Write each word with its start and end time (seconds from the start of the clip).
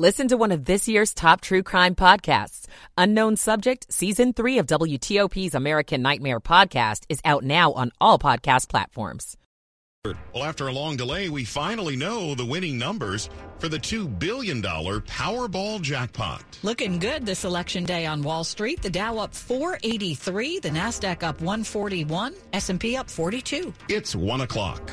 Listen 0.00 0.28
to 0.28 0.38
one 0.38 0.50
of 0.50 0.64
this 0.64 0.88
year's 0.88 1.12
top 1.12 1.42
true 1.42 1.62
crime 1.62 1.94
podcasts. 1.94 2.64
Unknown 2.96 3.36
Subject, 3.36 3.84
Season 3.92 4.32
3 4.32 4.56
of 4.56 4.66
WTOP's 4.66 5.54
American 5.54 6.00
Nightmare 6.00 6.40
podcast 6.40 7.04
is 7.10 7.20
out 7.22 7.44
now 7.44 7.72
on 7.74 7.90
all 8.00 8.18
podcast 8.18 8.70
platforms. 8.70 9.36
Well, 10.06 10.44
after 10.44 10.68
a 10.68 10.72
long 10.72 10.96
delay, 10.96 11.28
we 11.28 11.44
finally 11.44 11.96
know 11.96 12.34
the 12.34 12.46
winning 12.46 12.78
numbers 12.78 13.28
for 13.58 13.68
the 13.68 13.76
$2 13.76 14.18
billion 14.18 14.62
Powerball 14.62 15.82
jackpot. 15.82 16.44
Looking 16.62 16.98
good 16.98 17.26
this 17.26 17.44
election 17.44 17.84
day 17.84 18.06
on 18.06 18.22
Wall 18.22 18.42
Street. 18.42 18.80
The 18.80 18.88
Dow 18.88 19.18
up 19.18 19.34
483, 19.34 20.60
the 20.60 20.70
Nasdaq 20.70 21.22
up 21.22 21.42
141, 21.42 22.32
S&P 22.54 22.96
up 22.96 23.10
42. 23.10 23.74
It's 23.90 24.16
1 24.16 24.40
o'clock. 24.40 24.90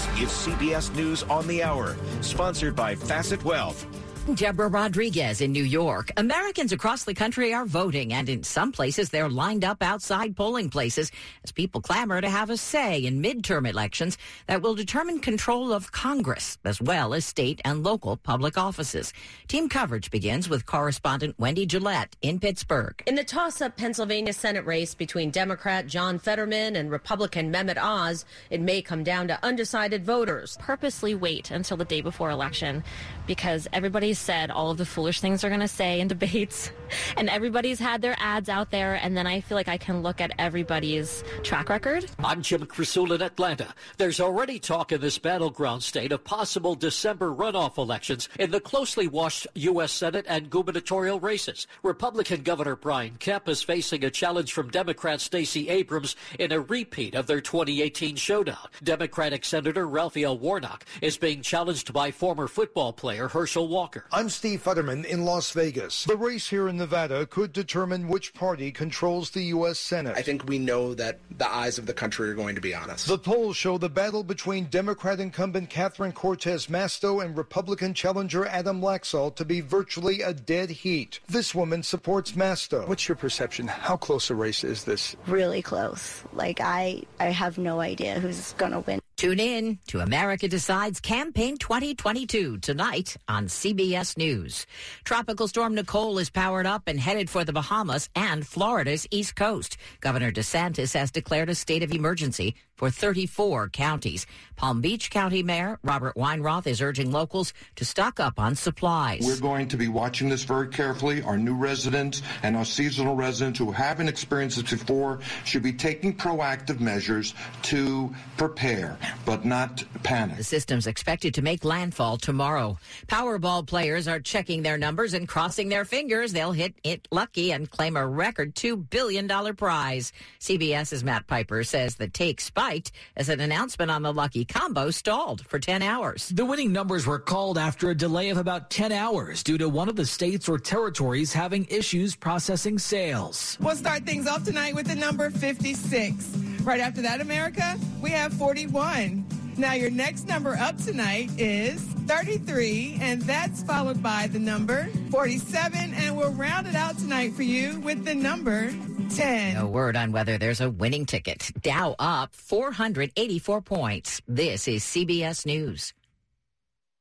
This 0.00 0.22
is 0.22 0.30
CBS 0.30 0.94
News 0.94 1.24
on 1.24 1.46
the 1.46 1.62
Hour, 1.62 1.94
sponsored 2.22 2.74
by 2.74 2.94
Facet 2.94 3.44
Wealth. 3.44 3.86
Deborah 4.34 4.68
Rodriguez 4.68 5.40
in 5.40 5.50
New 5.50 5.64
York. 5.64 6.12
Americans 6.16 6.72
across 6.72 7.04
the 7.04 7.14
country 7.14 7.52
are 7.52 7.64
voting, 7.64 8.12
and 8.12 8.28
in 8.28 8.44
some 8.44 8.70
places 8.70 9.08
they're 9.10 9.28
lined 9.28 9.64
up 9.64 9.82
outside 9.82 10.36
polling 10.36 10.70
places 10.70 11.10
as 11.42 11.50
people 11.50 11.80
clamor 11.80 12.20
to 12.20 12.28
have 12.28 12.50
a 12.50 12.56
say 12.56 13.04
in 13.04 13.22
midterm 13.22 13.68
elections 13.68 14.18
that 14.46 14.62
will 14.62 14.74
determine 14.74 15.18
control 15.18 15.72
of 15.72 15.90
Congress 15.90 16.58
as 16.64 16.80
well 16.80 17.12
as 17.14 17.24
state 17.24 17.60
and 17.64 17.82
local 17.82 18.16
public 18.16 18.56
offices. 18.56 19.12
Team 19.48 19.68
coverage 19.68 20.10
begins 20.10 20.48
with 20.48 20.66
correspondent 20.66 21.34
Wendy 21.38 21.66
Gillette 21.66 22.14
in 22.22 22.38
Pittsburgh. 22.38 23.02
In 23.06 23.16
the 23.16 23.24
toss 23.24 23.60
up 23.60 23.76
Pennsylvania 23.76 24.32
Senate 24.32 24.66
race 24.66 24.94
between 24.94 25.30
Democrat 25.30 25.86
John 25.86 26.18
Fetterman 26.18 26.76
and 26.76 26.90
Republican 26.90 27.50
Mehmet 27.52 27.78
Oz, 27.78 28.24
it 28.50 28.60
may 28.60 28.80
come 28.82 29.02
down 29.02 29.26
to 29.28 29.38
undecided 29.42 30.04
voters. 30.04 30.56
Purposely 30.60 31.14
wait 31.14 31.50
until 31.50 31.76
the 31.76 31.84
day 31.84 32.00
before 32.00 32.30
election 32.30 32.84
because 33.26 33.66
everybody's 34.10 34.26
said 34.26 34.50
all 34.50 34.72
of 34.72 34.76
the 34.76 34.84
foolish 34.84 35.20
things 35.20 35.40
they're 35.40 35.50
going 35.50 35.60
to 35.60 35.68
say 35.68 36.00
in 36.00 36.08
debates, 36.08 36.72
and 37.16 37.30
everybody's 37.30 37.78
had 37.78 38.02
their 38.02 38.16
ads 38.18 38.48
out 38.48 38.72
there, 38.72 38.96
and 38.96 39.16
then 39.16 39.24
I 39.24 39.40
feel 39.40 39.54
like 39.54 39.68
I 39.68 39.78
can 39.78 40.02
look 40.02 40.20
at 40.20 40.32
everybody's 40.36 41.22
track 41.44 41.68
record. 41.68 42.06
I'm 42.18 42.42
Jim 42.42 42.66
Krasula 42.66 43.14
in 43.14 43.22
Atlanta. 43.22 43.72
There's 43.98 44.18
already 44.18 44.58
talk 44.58 44.90
in 44.90 45.00
this 45.00 45.16
battleground 45.16 45.84
state 45.84 46.10
of 46.10 46.24
possible 46.24 46.74
December 46.74 47.32
runoff 47.32 47.78
elections 47.78 48.28
in 48.40 48.50
the 48.50 48.58
closely 48.58 49.06
watched 49.06 49.46
U.S. 49.54 49.92
Senate 49.92 50.26
and 50.28 50.50
gubernatorial 50.50 51.20
races. 51.20 51.68
Republican 51.84 52.42
Governor 52.42 52.74
Brian 52.74 53.14
Kemp 53.20 53.48
is 53.48 53.62
facing 53.62 54.04
a 54.04 54.10
challenge 54.10 54.52
from 54.52 54.70
Democrat 54.70 55.20
Stacey 55.20 55.68
Abrams 55.68 56.16
in 56.40 56.50
a 56.50 56.58
repeat 56.58 57.14
of 57.14 57.28
their 57.28 57.40
2018 57.40 58.16
showdown. 58.16 58.66
Democratic 58.82 59.44
Senator 59.44 59.86
Raphael 59.86 60.36
Warnock 60.36 60.84
is 61.00 61.16
being 61.16 61.42
challenged 61.42 61.92
by 61.92 62.10
former 62.10 62.48
football 62.48 62.92
player 62.92 63.28
Herschel 63.28 63.68
Walker. 63.68 63.99
I'm 64.12 64.28
Steve 64.28 64.62
Futterman 64.62 65.04
in 65.04 65.24
Las 65.24 65.52
Vegas. 65.52 66.04
The 66.04 66.16
race 66.16 66.48
here 66.48 66.68
in 66.68 66.76
Nevada 66.76 67.26
could 67.26 67.52
determine 67.52 68.08
which 68.08 68.34
party 68.34 68.72
controls 68.72 69.30
the 69.30 69.42
U.S. 69.44 69.78
Senate. 69.78 70.16
I 70.16 70.22
think 70.22 70.48
we 70.48 70.58
know 70.58 70.94
that 70.94 71.18
the 71.36 71.48
eyes 71.52 71.78
of 71.78 71.86
the 71.86 71.94
country 71.94 72.30
are 72.30 72.34
going 72.34 72.54
to 72.54 72.60
be 72.60 72.74
on 72.74 72.90
us. 72.90 73.04
The 73.04 73.18
polls 73.18 73.56
show 73.56 73.78
the 73.78 73.88
battle 73.88 74.22
between 74.22 74.66
Democrat 74.66 75.20
incumbent 75.20 75.70
Catherine 75.70 76.12
Cortez 76.12 76.66
Masto 76.66 77.24
and 77.24 77.36
Republican 77.36 77.94
challenger 77.94 78.46
Adam 78.46 78.80
Laxalt 78.80 79.36
to 79.36 79.44
be 79.44 79.60
virtually 79.60 80.22
a 80.22 80.32
dead 80.32 80.70
heat. 80.70 81.20
This 81.28 81.54
woman 81.54 81.82
supports 81.82 82.32
Masto. 82.32 82.86
What's 82.86 83.08
your 83.08 83.16
perception? 83.16 83.68
How 83.68 83.96
close 83.96 84.30
a 84.30 84.34
race 84.34 84.64
is 84.64 84.84
this? 84.84 85.16
Really 85.26 85.62
close. 85.62 86.24
Like 86.32 86.60
I, 86.60 87.02
I 87.18 87.26
have 87.26 87.58
no 87.58 87.80
idea 87.80 88.20
who's 88.20 88.52
going 88.54 88.72
to 88.72 88.80
win. 88.80 88.99
Tune 89.20 89.38
in 89.38 89.78
to 89.88 90.00
America 90.00 90.48
Decides 90.48 90.98
Campaign 90.98 91.58
2022 91.58 92.56
tonight 92.56 93.18
on 93.28 93.48
CBS 93.48 94.16
News. 94.16 94.64
Tropical 95.04 95.46
storm 95.46 95.74
Nicole 95.74 96.16
is 96.16 96.30
powered 96.30 96.64
up 96.64 96.84
and 96.86 96.98
headed 96.98 97.28
for 97.28 97.44
the 97.44 97.52
Bahamas 97.52 98.08
and 98.16 98.46
Florida's 98.46 99.06
east 99.10 99.36
coast. 99.36 99.76
Governor 100.00 100.32
DeSantis 100.32 100.94
has 100.94 101.10
declared 101.10 101.50
a 101.50 101.54
state 101.54 101.82
of 101.82 101.92
emergency 101.92 102.54
for 102.80 102.88
34 102.90 103.68
counties. 103.68 104.26
Palm 104.56 104.80
Beach 104.80 105.10
County 105.10 105.42
Mayor 105.42 105.78
Robert 105.82 106.14
Weinroth 106.16 106.66
is 106.66 106.80
urging 106.80 107.12
locals 107.12 107.52
to 107.76 107.84
stock 107.84 108.18
up 108.18 108.38
on 108.38 108.54
supplies. 108.54 109.20
We're 109.22 109.38
going 109.38 109.68
to 109.68 109.76
be 109.76 109.88
watching 109.88 110.30
this 110.30 110.44
very 110.44 110.68
carefully. 110.68 111.22
Our 111.22 111.36
new 111.36 111.54
residents 111.54 112.22
and 112.42 112.56
our 112.56 112.64
seasonal 112.64 113.16
residents 113.16 113.58
who 113.58 113.70
haven't 113.70 114.08
experienced 114.08 114.56
this 114.56 114.70
before 114.70 115.20
should 115.44 115.62
be 115.62 115.74
taking 115.74 116.16
proactive 116.16 116.80
measures 116.80 117.34
to 117.64 118.14
prepare, 118.38 118.96
but 119.26 119.44
not 119.44 119.84
panic. 120.02 120.38
The 120.38 120.44
system's 120.44 120.86
expected 120.86 121.34
to 121.34 121.42
make 121.42 121.66
landfall 121.66 122.16
tomorrow. 122.16 122.78
Powerball 123.08 123.66
players 123.66 124.08
are 124.08 124.20
checking 124.20 124.62
their 124.62 124.78
numbers 124.78 125.12
and 125.12 125.28
crossing 125.28 125.68
their 125.68 125.84
fingers 125.84 126.32
they'll 126.32 126.52
hit 126.52 126.74
it 126.82 127.06
lucky 127.10 127.52
and 127.52 127.70
claim 127.70 127.94
a 127.94 128.06
record 128.06 128.54
$2 128.54 128.88
billion 128.88 129.28
prize. 129.54 130.14
CBS's 130.40 131.04
Matt 131.04 131.26
Piper 131.26 131.62
says 131.62 131.96
the 131.96 132.08
take 132.08 132.40
spiked 132.70 132.92
as 133.16 133.28
an 133.28 133.40
announcement 133.40 133.90
on 133.90 134.02
the 134.02 134.12
lucky 134.12 134.44
combo 134.44 134.90
stalled 134.92 135.44
for 135.46 135.58
10 135.58 135.82
hours. 135.82 136.28
The 136.28 136.44
winning 136.44 136.72
numbers 136.72 137.04
were 137.04 137.18
called 137.18 137.58
after 137.58 137.90
a 137.90 137.94
delay 137.96 138.30
of 138.30 138.38
about 138.38 138.70
10 138.70 138.92
hours 138.92 139.42
due 139.42 139.58
to 139.58 139.68
one 139.68 139.88
of 139.88 139.96
the 139.96 140.06
states 140.06 140.48
or 140.48 140.56
territories 140.56 141.32
having 141.32 141.66
issues 141.68 142.14
processing 142.14 142.78
sales. 142.78 143.58
We'll 143.60 143.74
start 143.74 144.04
things 144.04 144.28
off 144.28 144.44
tonight 144.44 144.76
with 144.76 144.86
the 144.86 144.94
number 144.94 145.30
56. 145.30 146.26
Right 146.62 146.80
after 146.80 147.02
that, 147.02 147.20
America, 147.20 147.76
we 148.00 148.10
have 148.10 148.32
41. 148.34 149.26
Now, 149.56 149.72
your 149.72 149.90
next 149.90 150.28
number 150.28 150.54
up 150.54 150.78
tonight 150.78 151.30
is 151.38 151.82
33, 152.06 152.98
and 153.00 153.20
that's 153.22 153.62
followed 153.64 154.00
by 154.02 154.28
the 154.28 154.38
number 154.38 154.88
47, 155.10 155.92
and 155.94 156.16
we'll 156.16 156.32
round 156.32 156.68
it 156.68 156.76
out 156.76 156.96
tonight 156.98 157.34
for 157.34 157.42
you 157.42 157.80
with 157.80 158.04
the 158.04 158.14
number 158.14 158.70
10. 159.10 159.54
No 159.54 159.66
word 159.66 159.96
on 159.96 160.12
whether 160.12 160.38
there's 160.38 160.60
a 160.60 160.70
winning 160.70 161.06
ticket. 161.06 161.50
Dow 161.60 161.96
up 161.98 162.32
484 162.34 163.62
points. 163.62 164.22
This 164.28 164.68
is 164.68 164.84
CBS 164.84 165.44
News. 165.44 165.92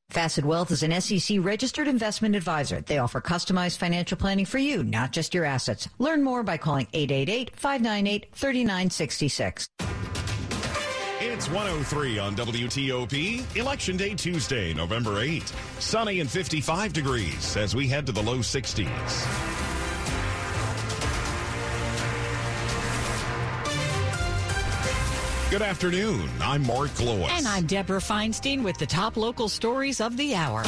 Facet 0.09 0.43
Wealth 0.43 0.71
is 0.71 0.81
an 0.81 0.99
SEC 0.99 1.37
registered 1.39 1.87
investment 1.87 2.35
advisor. 2.35 2.81
They 2.81 2.97
offer 2.97 3.21
customized 3.21 3.77
financial 3.77 4.17
planning 4.17 4.45
for 4.45 4.57
you, 4.57 4.83
not 4.83 5.11
just 5.11 5.35
your 5.35 5.45
assets. 5.45 5.87
Learn 5.99 6.23
more 6.23 6.41
by 6.41 6.57
calling 6.57 6.87
888-598-3966. 6.93 9.67
It's 11.21 11.49
103 11.49 12.17
on 12.17 12.33
WTOP. 12.35 13.55
Election 13.55 13.97
Day 13.97 14.15
Tuesday, 14.15 14.73
November 14.73 15.19
8. 15.19 15.43
Sunny 15.77 16.21
and 16.21 16.29
55 16.29 16.91
degrees 16.91 17.55
as 17.55 17.75
we 17.75 17.87
head 17.87 18.07
to 18.07 18.11
the 18.11 18.23
low 18.23 18.39
60s. 18.39 19.58
Good 25.49 25.63
afternoon. 25.63 26.29
I'm 26.41 26.63
Mark 26.67 26.99
Lewis. 26.99 27.31
And 27.31 27.47
I'm 27.47 27.65
Deborah 27.65 27.99
Feinstein 27.99 28.61
with 28.61 28.77
the 28.77 28.85
top 28.85 29.17
local 29.17 29.49
stories 29.49 29.99
of 29.99 30.15
the 30.15 30.35
hour. 30.35 30.63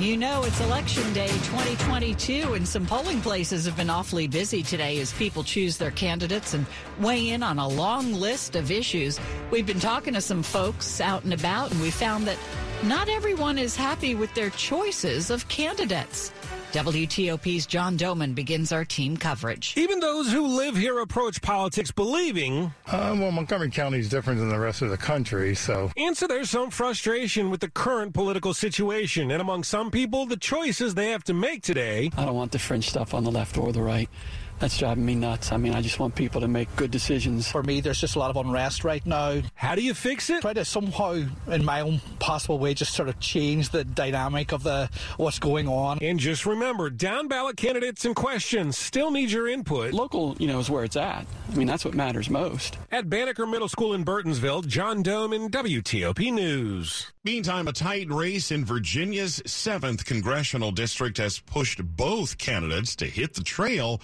You 0.00 0.16
know, 0.16 0.42
it's 0.44 0.58
election 0.62 1.12
day 1.12 1.28
2022, 1.28 2.54
and 2.54 2.66
some 2.66 2.86
polling 2.86 3.20
places 3.20 3.66
have 3.66 3.76
been 3.76 3.90
awfully 3.90 4.26
busy 4.28 4.62
today 4.62 4.98
as 5.00 5.12
people 5.12 5.44
choose 5.44 5.76
their 5.76 5.90
candidates 5.90 6.54
and 6.54 6.64
weigh 7.00 7.28
in 7.28 7.42
on 7.42 7.58
a 7.58 7.68
long 7.68 8.14
list 8.14 8.56
of 8.56 8.70
issues. 8.70 9.20
We've 9.50 9.66
been 9.66 9.78
talking 9.78 10.14
to 10.14 10.22
some 10.22 10.42
folks 10.42 11.02
out 11.02 11.22
and 11.24 11.34
about, 11.34 11.70
and 11.70 11.82
we 11.82 11.90
found 11.90 12.26
that 12.26 12.38
not 12.82 13.10
everyone 13.10 13.58
is 13.58 13.76
happy 13.76 14.14
with 14.14 14.32
their 14.32 14.48
choices 14.48 15.28
of 15.28 15.46
candidates. 15.48 16.32
WTOP's 16.74 17.66
John 17.66 17.96
Domen 17.96 18.34
begins 18.34 18.72
our 18.72 18.84
team 18.84 19.16
coverage. 19.16 19.74
Even 19.76 20.00
those 20.00 20.32
who 20.32 20.44
live 20.44 20.76
here 20.76 20.98
approach 20.98 21.40
politics 21.40 21.92
believing. 21.92 22.74
Uh, 22.88 23.14
well, 23.16 23.30
Montgomery 23.30 23.70
County 23.70 24.00
is 24.00 24.08
different 24.08 24.40
than 24.40 24.48
the 24.48 24.58
rest 24.58 24.82
of 24.82 24.90
the 24.90 24.96
country, 24.96 25.54
so. 25.54 25.92
And 25.96 26.16
so 26.16 26.26
there's 26.26 26.50
some 26.50 26.70
frustration 26.70 27.48
with 27.48 27.60
the 27.60 27.70
current 27.70 28.12
political 28.12 28.52
situation. 28.52 29.30
And 29.30 29.40
among 29.40 29.62
some 29.62 29.92
people, 29.92 30.26
the 30.26 30.36
choices 30.36 30.96
they 30.96 31.10
have 31.10 31.22
to 31.24 31.32
make 31.32 31.62
today. 31.62 32.10
I 32.16 32.24
don't 32.24 32.34
want 32.34 32.50
the 32.50 32.58
fringe 32.58 32.88
stuff 32.88 33.14
on 33.14 33.22
the 33.22 33.30
left 33.30 33.56
or 33.56 33.72
the 33.72 33.80
right 33.80 34.10
that's 34.58 34.78
driving 34.78 35.04
me 35.04 35.14
nuts. 35.14 35.52
I 35.52 35.56
mean, 35.56 35.74
I 35.74 35.80
just 35.80 35.98
want 35.98 36.14
people 36.14 36.40
to 36.40 36.48
make 36.48 36.74
good 36.76 36.90
decisions. 36.90 37.50
For 37.50 37.62
me, 37.62 37.80
there's 37.80 38.00
just 38.00 38.16
a 38.16 38.18
lot 38.18 38.30
of 38.30 38.36
unrest 38.36 38.84
right 38.84 39.04
now. 39.04 39.42
How 39.54 39.74
do 39.74 39.82
you 39.82 39.94
fix 39.94 40.30
it? 40.30 40.42
Try 40.42 40.52
to 40.52 40.64
somehow, 40.64 41.22
in 41.48 41.64
my 41.64 41.80
own 41.80 42.00
possible 42.18 42.58
way, 42.58 42.74
just 42.74 42.94
sort 42.94 43.08
of 43.08 43.18
change 43.20 43.70
the 43.70 43.84
dynamic 43.84 44.52
of 44.52 44.62
the 44.62 44.88
what's 45.16 45.38
going 45.38 45.68
on. 45.68 45.98
And 46.00 46.18
just 46.18 46.46
remember, 46.46 46.90
down 46.90 47.28
ballot 47.28 47.56
candidates 47.56 48.04
and 48.04 48.14
questions 48.14 48.78
still 48.78 49.10
need 49.10 49.30
your 49.30 49.48
input. 49.48 49.92
Local, 49.92 50.36
you 50.38 50.46
know, 50.46 50.58
is 50.58 50.70
where 50.70 50.84
it's 50.84 50.96
at. 50.96 51.26
I 51.52 51.56
mean, 51.56 51.66
that's 51.66 51.84
what 51.84 51.94
matters 51.94 52.30
most. 52.30 52.78
At 52.90 53.10
Banneker 53.10 53.46
Middle 53.46 53.68
School 53.68 53.94
in 53.94 54.04
Burtonsville, 54.04 54.66
John 54.66 55.02
Domen 55.02 55.50
WTOP 55.50 56.32
News. 56.32 57.12
Meantime, 57.24 57.68
a 57.68 57.72
tight 57.72 58.10
race 58.10 58.50
in 58.50 58.64
Virginia's 58.64 59.40
7th 59.46 60.04
congressional 60.04 60.72
district 60.72 61.18
has 61.18 61.38
pushed 61.38 61.84
both 61.84 62.38
candidates 62.38 62.94
to 62.96 63.06
hit 63.06 63.34
the 63.34 63.42
trail 63.42 64.00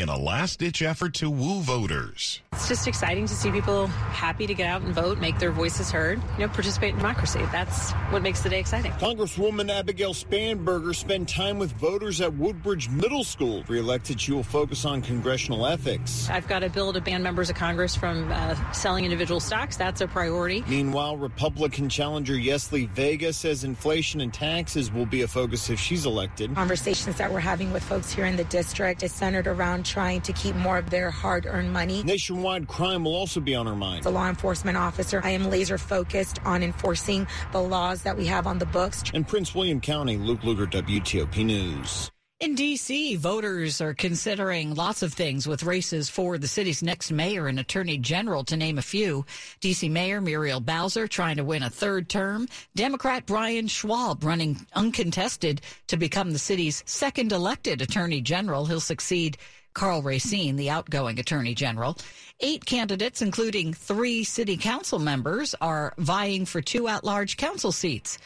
in 0.00 0.08
a 0.08 0.16
last 0.16 0.58
ditch 0.58 0.82
effort 0.82 1.14
to 1.14 1.30
woo 1.30 1.60
voters. 1.60 2.40
It's 2.52 2.68
just 2.68 2.88
exciting 2.88 3.26
to 3.26 3.34
see 3.34 3.50
people 3.50 3.86
happy 3.86 4.46
to 4.46 4.54
get 4.54 4.66
out 4.66 4.82
and 4.82 4.94
vote, 4.94 5.18
make 5.18 5.38
their 5.38 5.52
voices 5.52 5.90
heard, 5.90 6.20
you 6.36 6.46
know, 6.46 6.48
participate 6.48 6.90
in 6.90 6.96
democracy. 6.96 7.40
That's 7.52 7.92
what 8.10 8.22
makes 8.22 8.40
the 8.40 8.48
day 8.48 8.60
exciting. 8.60 8.92
Congresswoman 8.92 9.70
Abigail 9.70 10.12
Spanberger 10.12 10.94
spent 10.94 11.28
time 11.28 11.58
with 11.58 11.72
voters 11.72 12.20
at 12.20 12.32
Woodbridge 12.34 12.88
Middle 12.88 13.24
School. 13.24 13.62
Re-elected, 13.68 14.20
she 14.20 14.32
will 14.32 14.42
focus 14.42 14.84
on 14.84 15.02
congressional 15.02 15.66
ethics. 15.66 16.28
I've 16.30 16.48
got 16.48 16.62
a 16.62 16.68
bill 16.68 16.92
to 16.92 17.00
ban 17.00 17.22
members 17.22 17.50
of 17.50 17.56
Congress 17.56 17.94
from 17.94 18.30
uh, 18.32 18.72
selling 18.72 19.04
individual 19.04 19.40
stocks. 19.40 19.76
That's 19.76 20.00
a 20.00 20.08
priority. 20.08 20.64
Meanwhile, 20.66 21.18
Republican 21.18 21.88
challenger 21.88 22.34
Yesli 22.34 22.88
Vega 22.90 23.32
says 23.32 23.64
inflation 23.64 24.20
and 24.20 24.32
taxes 24.32 24.92
will 24.92 25.06
be 25.06 25.22
a 25.22 25.28
focus 25.28 25.70
if 25.70 25.78
she's 25.78 26.06
elected. 26.06 26.54
Conversations 26.54 27.16
that 27.16 27.32
we're 27.32 27.40
having 27.40 27.72
with 27.72 27.82
folks 27.82 28.12
here 28.12 28.24
in 28.24 28.36
the 28.36 28.44
district 28.44 29.02
is 29.02 29.12
centered 29.12 29.46
around 29.46 29.84
trying 29.90 30.20
to 30.20 30.32
keep 30.32 30.54
more 30.54 30.78
of 30.78 30.88
their 30.88 31.10
hard 31.10 31.46
earned 31.46 31.72
money. 31.72 32.04
Nationwide 32.04 32.68
crime 32.68 33.04
will 33.04 33.16
also 33.16 33.40
be 33.40 33.56
on 33.56 33.66
our 33.66 33.74
mind. 33.74 34.00
As 34.00 34.06
a 34.06 34.10
law 34.10 34.28
enforcement 34.28 34.76
officer, 34.76 35.20
I 35.24 35.30
am 35.30 35.50
laser 35.50 35.78
focused 35.78 36.38
on 36.44 36.62
enforcing 36.62 37.26
the 37.50 37.60
laws 37.60 38.02
that 38.02 38.16
we 38.16 38.26
have 38.26 38.46
on 38.46 38.58
the 38.58 38.66
books. 38.66 39.02
In 39.12 39.24
Prince 39.24 39.54
William 39.54 39.80
County, 39.80 40.16
Luke 40.16 40.42
Lukert, 40.42 40.70
WTOP 40.70 41.44
News. 41.44 42.10
In 42.40 42.54
D.C., 42.54 43.16
voters 43.16 43.82
are 43.82 43.92
considering 43.92 44.74
lots 44.74 45.02
of 45.02 45.12
things 45.12 45.46
with 45.46 45.62
races 45.62 46.08
for 46.08 46.38
the 46.38 46.48
city's 46.48 46.82
next 46.82 47.12
mayor 47.12 47.48
and 47.48 47.60
attorney 47.60 47.98
general, 47.98 48.44
to 48.44 48.56
name 48.56 48.78
a 48.78 48.82
few. 48.82 49.26
D.C. 49.60 49.90
Mayor 49.90 50.22
Muriel 50.22 50.60
Bowser 50.60 51.06
trying 51.06 51.36
to 51.36 51.44
win 51.44 51.62
a 51.62 51.68
third 51.68 52.08
term. 52.08 52.48
Democrat 52.74 53.26
Brian 53.26 53.66
Schwalb 53.66 54.24
running 54.24 54.64
uncontested 54.72 55.60
to 55.88 55.98
become 55.98 56.30
the 56.30 56.38
city's 56.38 56.82
second 56.86 57.30
elected 57.30 57.82
attorney 57.82 58.22
general. 58.22 58.64
He'll 58.64 58.80
succeed 58.80 59.36
Karl 59.74 60.02
Racine, 60.02 60.56
the 60.56 60.70
outgoing 60.70 61.18
attorney 61.18 61.54
general. 61.54 61.96
Eight 62.40 62.64
candidates, 62.64 63.22
including 63.22 63.74
three 63.74 64.24
city 64.24 64.56
council 64.56 64.98
members, 64.98 65.54
are 65.60 65.94
vying 65.98 66.46
for 66.46 66.60
two 66.60 66.88
at 66.88 67.04
large 67.04 67.36
council 67.36 67.72
seats. 67.72 68.18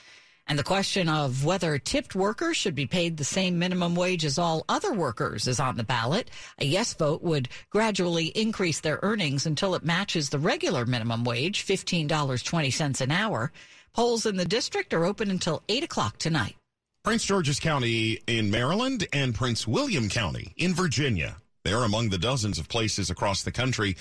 And 0.46 0.58
the 0.58 0.64
question 0.64 1.08
of 1.08 1.44
whether 1.44 1.78
tipped 1.78 2.14
workers 2.14 2.56
should 2.56 2.74
be 2.74 2.86
paid 2.86 3.16
the 3.16 3.24
same 3.24 3.58
minimum 3.58 3.94
wage 3.94 4.24
as 4.24 4.38
all 4.38 4.64
other 4.68 4.92
workers 4.92 5.48
is 5.48 5.58
on 5.58 5.76
the 5.76 5.84
ballot. 5.84 6.30
A 6.58 6.66
yes 6.66 6.92
vote 6.92 7.22
would 7.22 7.48
gradually 7.70 8.26
increase 8.26 8.80
their 8.80 9.00
earnings 9.02 9.46
until 9.46 9.74
it 9.74 9.84
matches 9.84 10.28
the 10.28 10.38
regular 10.38 10.84
minimum 10.84 11.24
wage, 11.24 11.64
$15.20 11.64 13.00
an 13.00 13.10
hour. 13.10 13.52
Polls 13.94 14.26
in 14.26 14.36
the 14.36 14.44
district 14.44 14.92
are 14.92 15.04
open 15.04 15.30
until 15.30 15.62
8 15.68 15.84
o'clock 15.84 16.18
tonight. 16.18 16.56
Prince 17.04 17.26
George's 17.26 17.60
County 17.60 18.18
in 18.26 18.50
Maryland 18.50 19.06
and 19.12 19.34
Prince 19.34 19.68
William 19.68 20.08
County 20.08 20.54
in 20.56 20.72
Virginia. 20.72 21.36
They're 21.62 21.84
among 21.84 22.08
the 22.08 22.16
dozens 22.16 22.58
of 22.58 22.70
places 22.70 23.10
across 23.10 23.42
the 23.42 23.52
country 23.52 23.94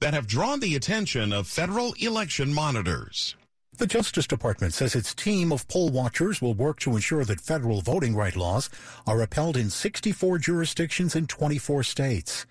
that 0.00 0.12
have 0.12 0.26
drawn 0.26 0.60
the 0.60 0.76
attention 0.76 1.32
of 1.32 1.46
federal 1.46 1.94
election 1.94 2.52
monitors. 2.52 3.36
The 3.78 3.86
Justice 3.86 4.26
Department 4.26 4.74
says 4.74 4.94
its 4.94 5.14
team 5.14 5.50
of 5.50 5.66
poll 5.66 5.88
watchers 5.88 6.42
will 6.42 6.52
work 6.52 6.78
to 6.80 6.90
ensure 6.90 7.24
that 7.24 7.40
federal 7.40 7.80
voting 7.80 8.14
right 8.14 8.36
laws 8.36 8.68
are 9.06 9.22
upheld 9.22 9.56
in 9.56 9.70
64 9.70 10.36
jurisdictions 10.36 11.16
in 11.16 11.26
24 11.28 11.82
states. 11.84 12.44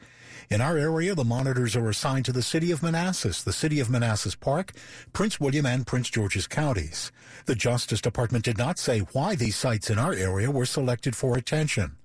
In 0.52 0.60
our 0.60 0.78
area, 0.78 1.16
the 1.16 1.24
monitors 1.24 1.78
are 1.78 1.88
assigned 1.88 2.26
to 2.26 2.34
the 2.34 2.42
city 2.42 2.72
of 2.72 2.84
Manassas, 2.84 3.42
the 3.42 3.54
city 3.54 3.80
of 3.80 3.90
Manassas 3.90 4.36
Park, 4.36 4.74
Prince 5.14 5.40
William 5.40 5.66
and 5.66 5.88
Prince 5.88 6.10
George's 6.10 6.46
counties. 6.46 7.10
The 7.46 7.56
Justice 7.56 8.02
Department 8.02 8.44
did 8.44 8.58
not 8.58 8.78
say 8.78 9.00
why 9.14 9.36
these 9.36 9.56
sites 9.56 9.90
in 9.90 9.98
our 9.98 10.12
area 10.12 10.52
were 10.52 10.66
selected 10.66 11.16
for 11.16 11.38
attention. 11.38 11.96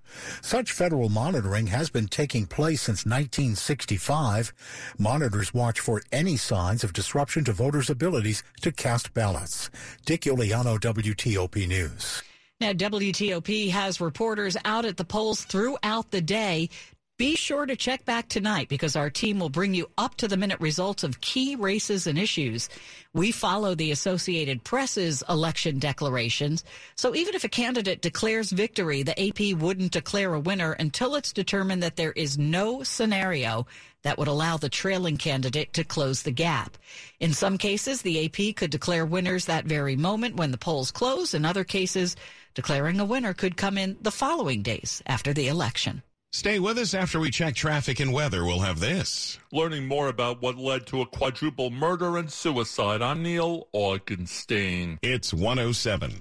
Such 0.43 0.71
federal 0.71 1.09
monitoring 1.09 1.67
has 1.67 1.91
been 1.91 2.07
taking 2.07 2.47
place 2.47 2.83
since 2.83 3.05
1965. 3.05 4.53
Monitors 4.97 5.53
watch 5.53 5.81
for 5.81 6.01
any 6.13 6.37
signs 6.37 6.85
of 6.85 6.93
disruption 6.93 7.43
to 7.47 7.53
voters' 7.53 7.91
abilities 7.91 8.45
to 8.61 8.71
cast 8.71 9.13
ballots. 9.13 9.71
Dick 10.05 10.21
Uliano, 10.21 10.79
WTOP 10.79 11.67
News. 11.67 12.23
Now, 12.59 12.73
WTOP 12.73 13.71
has 13.71 14.01
reporters 14.01 14.57
out 14.65 14.87
at 14.87 14.97
the 14.97 15.05
polls 15.05 15.45
throughout 15.45 16.11
the 16.11 16.23
day 16.23 16.71
be 17.19 17.35
sure 17.35 17.65
to 17.65 17.77
check 17.77 18.05
back 18.05 18.29
tonight 18.29 18.69
because 18.69 18.95
our 18.95 19.09
team 19.09 19.39
will 19.39 19.49
bring 19.49 19.73
you 19.73 19.89
up 19.97 20.17
to 20.17 20.29
the 20.29 20.37
minute 20.37 20.61
results 20.61 21.03
of 21.03 21.23
key 21.23 21.57
races 21.57 22.07
and 22.07 22.19
issues. 22.19 22.69
We 23.15 23.33
follow 23.33 23.75
the 23.75 23.91
Associated 23.91 24.65
Press's 24.65 25.25
election 25.27 25.79
declarations. 25.79 26.63
So 26.95 27.15
even 27.15 27.35
if 27.35 27.43
a 27.43 27.49
candidate 27.49 28.03
declares 28.03 28.51
victory, 28.51 29.03
the 29.03 29.19
AP 29.19 29.59
wouldn't 29.59 29.93
declare 29.93 30.35
a 30.35 30.41
winner 30.41 30.73
until 30.73 31.15
it's 31.15 31.33
determined 31.33 31.83
that 31.83 31.97
there 31.97 32.13
is 32.13 32.37
no 32.37 32.83
scenario 32.83 33.67
that 34.03 34.19
would 34.19 34.29
allow 34.29 34.59
the 34.59 34.69
trailing 34.69 35.17
candidate 35.17 35.73
to 35.73 35.85
close 35.85 36.23
the 36.23 36.31
gap. 36.31 36.77
In 37.19 37.33
some 37.33 37.57
cases, 37.57 38.03
the 38.03 38.27
AP 38.27 38.57
could 38.57 38.71
declare 38.71 39.07
winners 39.07 39.47
that 39.47 39.65
very 39.65 39.97
moment 39.97 40.37
when 40.37 40.51
the 40.51 40.59
polls 40.59 40.91
close. 40.91 41.33
In 41.33 41.47
other 41.47 41.65
cases, 41.65 42.15
declaring 42.53 43.01
a 43.01 43.07
winner 43.07 43.33
could 43.33 43.57
come 43.57 43.79
in 43.79 43.97
the 44.02 44.11
following 44.11 44.61
days 44.61 45.02
after 45.07 45.33
the 45.33 45.49
election. 45.49 46.02
Stay 46.33 46.59
with 46.59 46.76
us 46.76 46.92
after 46.92 47.18
we 47.18 47.30
check 47.30 47.54
traffic 47.54 47.99
and 47.99 48.12
weather. 48.12 48.45
We'll 48.45 48.61
have 48.61 48.78
this. 48.78 49.38
Learning 49.52 49.87
more 49.87 50.09
about 50.09 50.42
what 50.42 50.59
led 50.59 50.87
to 50.88 51.00
a 51.00 51.06
quadruple 51.06 51.71
murder 51.71 52.18
and 52.18 52.30
suicide. 52.30 53.00
I'm 53.00 53.23
Neil 53.23 53.68
Augenstein. 53.75 54.99
It's 55.02 55.33
107. 55.33 56.12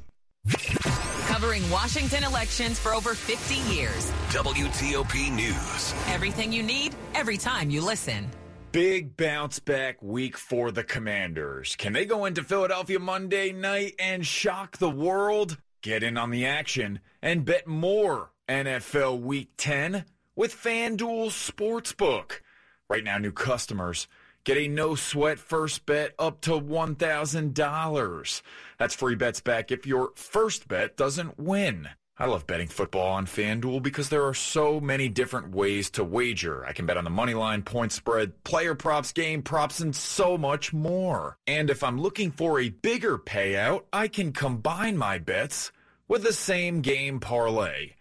Covering 1.27 1.69
Washington 1.69 2.23
elections 2.23 2.79
for 2.79 2.93
over 2.93 3.13
50 3.13 3.55
years. 3.73 4.09
WTOP 4.29 5.35
News. 5.35 5.93
Everything 6.07 6.53
you 6.53 6.63
need, 6.63 6.95
every 7.13 7.37
time 7.37 7.69
you 7.69 7.81
listen. 7.81 8.29
Big 8.71 9.17
bounce 9.17 9.59
back 9.59 10.01
week 10.01 10.37
for 10.37 10.71
the 10.71 10.83
Commanders. 10.83 11.75
Can 11.75 11.93
they 11.93 12.05
go 12.05 12.25
into 12.25 12.43
Philadelphia 12.43 12.99
Monday 12.99 13.51
night 13.51 13.95
and 13.99 14.25
shock 14.25 14.77
the 14.77 14.89
world? 14.89 15.57
Get 15.81 16.03
in 16.03 16.17
on 16.17 16.29
the 16.29 16.45
action 16.45 16.99
and 17.21 17.43
bet 17.43 17.67
more 17.67 18.31
NFL 18.47 19.21
Week 19.21 19.49
10 19.57 20.05
with 20.35 20.53
FanDuel 20.55 21.29
Sportsbook. 21.29 22.41
Right 22.87 23.03
now, 23.03 23.17
new 23.17 23.31
customers 23.31 24.07
get 24.43 24.57
a 24.57 24.67
no 24.67 24.93
sweat 24.93 25.39
first 25.39 25.87
bet 25.87 26.13
up 26.19 26.41
to 26.41 26.51
$1,000. 26.51 28.41
That's 28.77 28.93
free 28.93 29.15
bets 29.15 29.41
back 29.41 29.71
if 29.71 29.87
your 29.87 30.11
first 30.15 30.67
bet 30.67 30.95
doesn't 30.95 31.39
win. 31.39 31.89
I 32.19 32.27
love 32.27 32.45
betting 32.45 32.67
football 32.67 33.13
on 33.13 33.25
FanDuel 33.25 33.81
because 33.81 34.09
there 34.09 34.25
are 34.25 34.35
so 34.35 34.79
many 34.79 35.09
different 35.09 35.53
ways 35.53 35.89
to 35.91 36.03
wager. 36.03 36.63
I 36.65 36.71
can 36.71 36.85
bet 36.85 36.97
on 36.97 37.03
the 37.03 37.09
money 37.09 37.33
line, 37.33 37.63
point 37.63 37.91
spread, 37.91 38.43
player 38.43 38.75
props, 38.75 39.11
game 39.11 39.41
props, 39.41 39.79
and 39.79 39.95
so 39.95 40.37
much 40.37 40.71
more. 40.71 41.39
And 41.47 41.71
if 41.71 41.83
I'm 41.83 41.99
looking 41.99 42.31
for 42.31 42.59
a 42.59 42.69
bigger 42.69 43.17
payout, 43.17 43.85
I 43.91 44.07
can 44.07 44.31
combine 44.33 44.97
my 44.97 45.17
bets 45.17 45.71
with 46.07 46.21
the 46.21 46.31
same 46.31 46.81
game 46.81 47.19
parlay. 47.19 47.95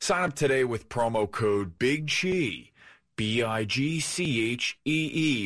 Sign 0.00 0.24
up 0.24 0.34
today 0.34 0.64
with 0.64 0.88
promo 0.88 1.30
code 1.30 1.78
Big 1.78 2.10
Chi. 2.10 2.70
B-I-G-C-H-E-E. 3.16 4.08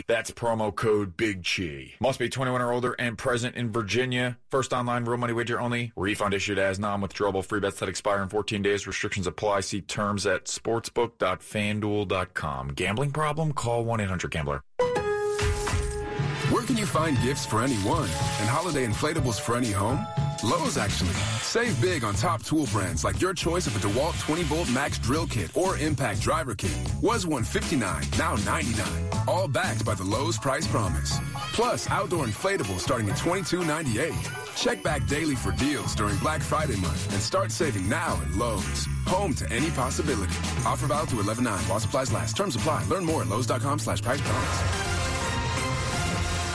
That's 0.09 0.31
promo 0.33 0.75
code 0.75 1.17
Big 1.17 1.45
Chi. 1.45 1.93
Must 2.01 2.19
be 2.19 2.29
21 2.29 2.61
or 2.61 2.73
older 2.73 2.97
and 2.99 3.17
present 3.17 3.55
in 3.55 3.71
Virginia. 3.71 4.39
First 4.51 4.73
online 4.73 5.05
real 5.05 5.19
money 5.19 5.33
wager 5.33 5.61
only. 5.61 5.93
Refund 5.97 6.35
issued 6.35 6.59
as 6.59 6.81
non-withdrawable 6.81 7.45
free 7.45 7.61
bets 7.61 7.79
that 7.79 7.89
expire 7.89 8.21
in 8.23 8.29
14 8.29 8.61
days. 8.61 8.89
Restrictions 8.89 9.29
apply. 9.29 9.61
See 9.61 9.83
terms 9.83 10.27
at 10.27 10.47
sportsbook.fanduel.com. 10.47 12.69
Gambling 12.71 13.13
problem? 13.13 13.53
Call 13.53 13.85
1-800-GAMBLER. 13.85 14.63
Where 16.51 16.65
can 16.65 16.77
you 16.77 16.87
find 16.87 17.17
gifts 17.23 17.47
for 17.47 17.63
anyone 17.63 18.03
and 18.03 18.49
holiday 18.49 18.85
inflatables 18.85 19.41
for 19.41 19.57
any 19.57 19.71
home? 19.71 20.05
Lowe's 20.43 20.79
actually. 20.79 21.11
Save 21.43 21.81
big 21.83 22.03
on 22.03 22.15
top 22.15 22.43
tool 22.43 22.67
brands 22.73 23.05
like 23.05 23.21
your 23.21 23.35
choice 23.35 23.67
of 23.67 23.77
a 23.77 23.79
DeWalt 23.81 24.19
20 24.21 24.43
volt 24.45 24.71
max 24.71 24.99
drill 24.99 25.27
kit 25.27 25.55
or 25.57 25.77
impact 25.77 26.21
driver 26.23 26.55
kit. 26.55 26.77
Was 27.03 27.27
159 27.27 28.05
now 28.19 28.37
99 28.37 28.87
All 29.29 29.49
backed 29.49 29.85
by 29.85 29.95
the 29.95 30.05
Lowe's 30.05 30.39
price 30.39 30.67
promise. 30.67 31.19
Plus 31.53 31.91
outdoor 31.91 32.25
inflatables 32.25 32.81
starting 32.81 33.11
at 33.11 33.17
22.98. 33.17 34.57
Check 34.57 34.83
back 34.83 35.07
daily 35.07 35.35
for 35.35 35.53
deals 35.53 35.95
during 35.95 36.17
Black 36.19 36.41
Friday 36.41 36.77
month 36.77 37.13
and 37.13 37.21
start 37.21 37.51
saving 37.51 37.89
now 37.89 38.19
at 38.23 38.31
Lowe's. 38.33 38.87
Home 39.07 39.35
to 39.35 39.51
any 39.53 39.71
possibility. 39.71 40.35
Offer 40.65 40.87
valid 40.87 41.11
through 41.11 41.21
11 41.21 41.45
9 41.45 41.59
while 41.65 41.81
supplies 41.81 42.13
last. 42.13 42.37
Terms 42.37 42.57
apply. 42.57 42.85
Learn 42.85 43.05
more 43.05 43.23
at 43.23 43.29
Lowe's.com 43.29 43.79
slash 43.79 44.01
price 44.01 44.21
promise. 44.23 44.90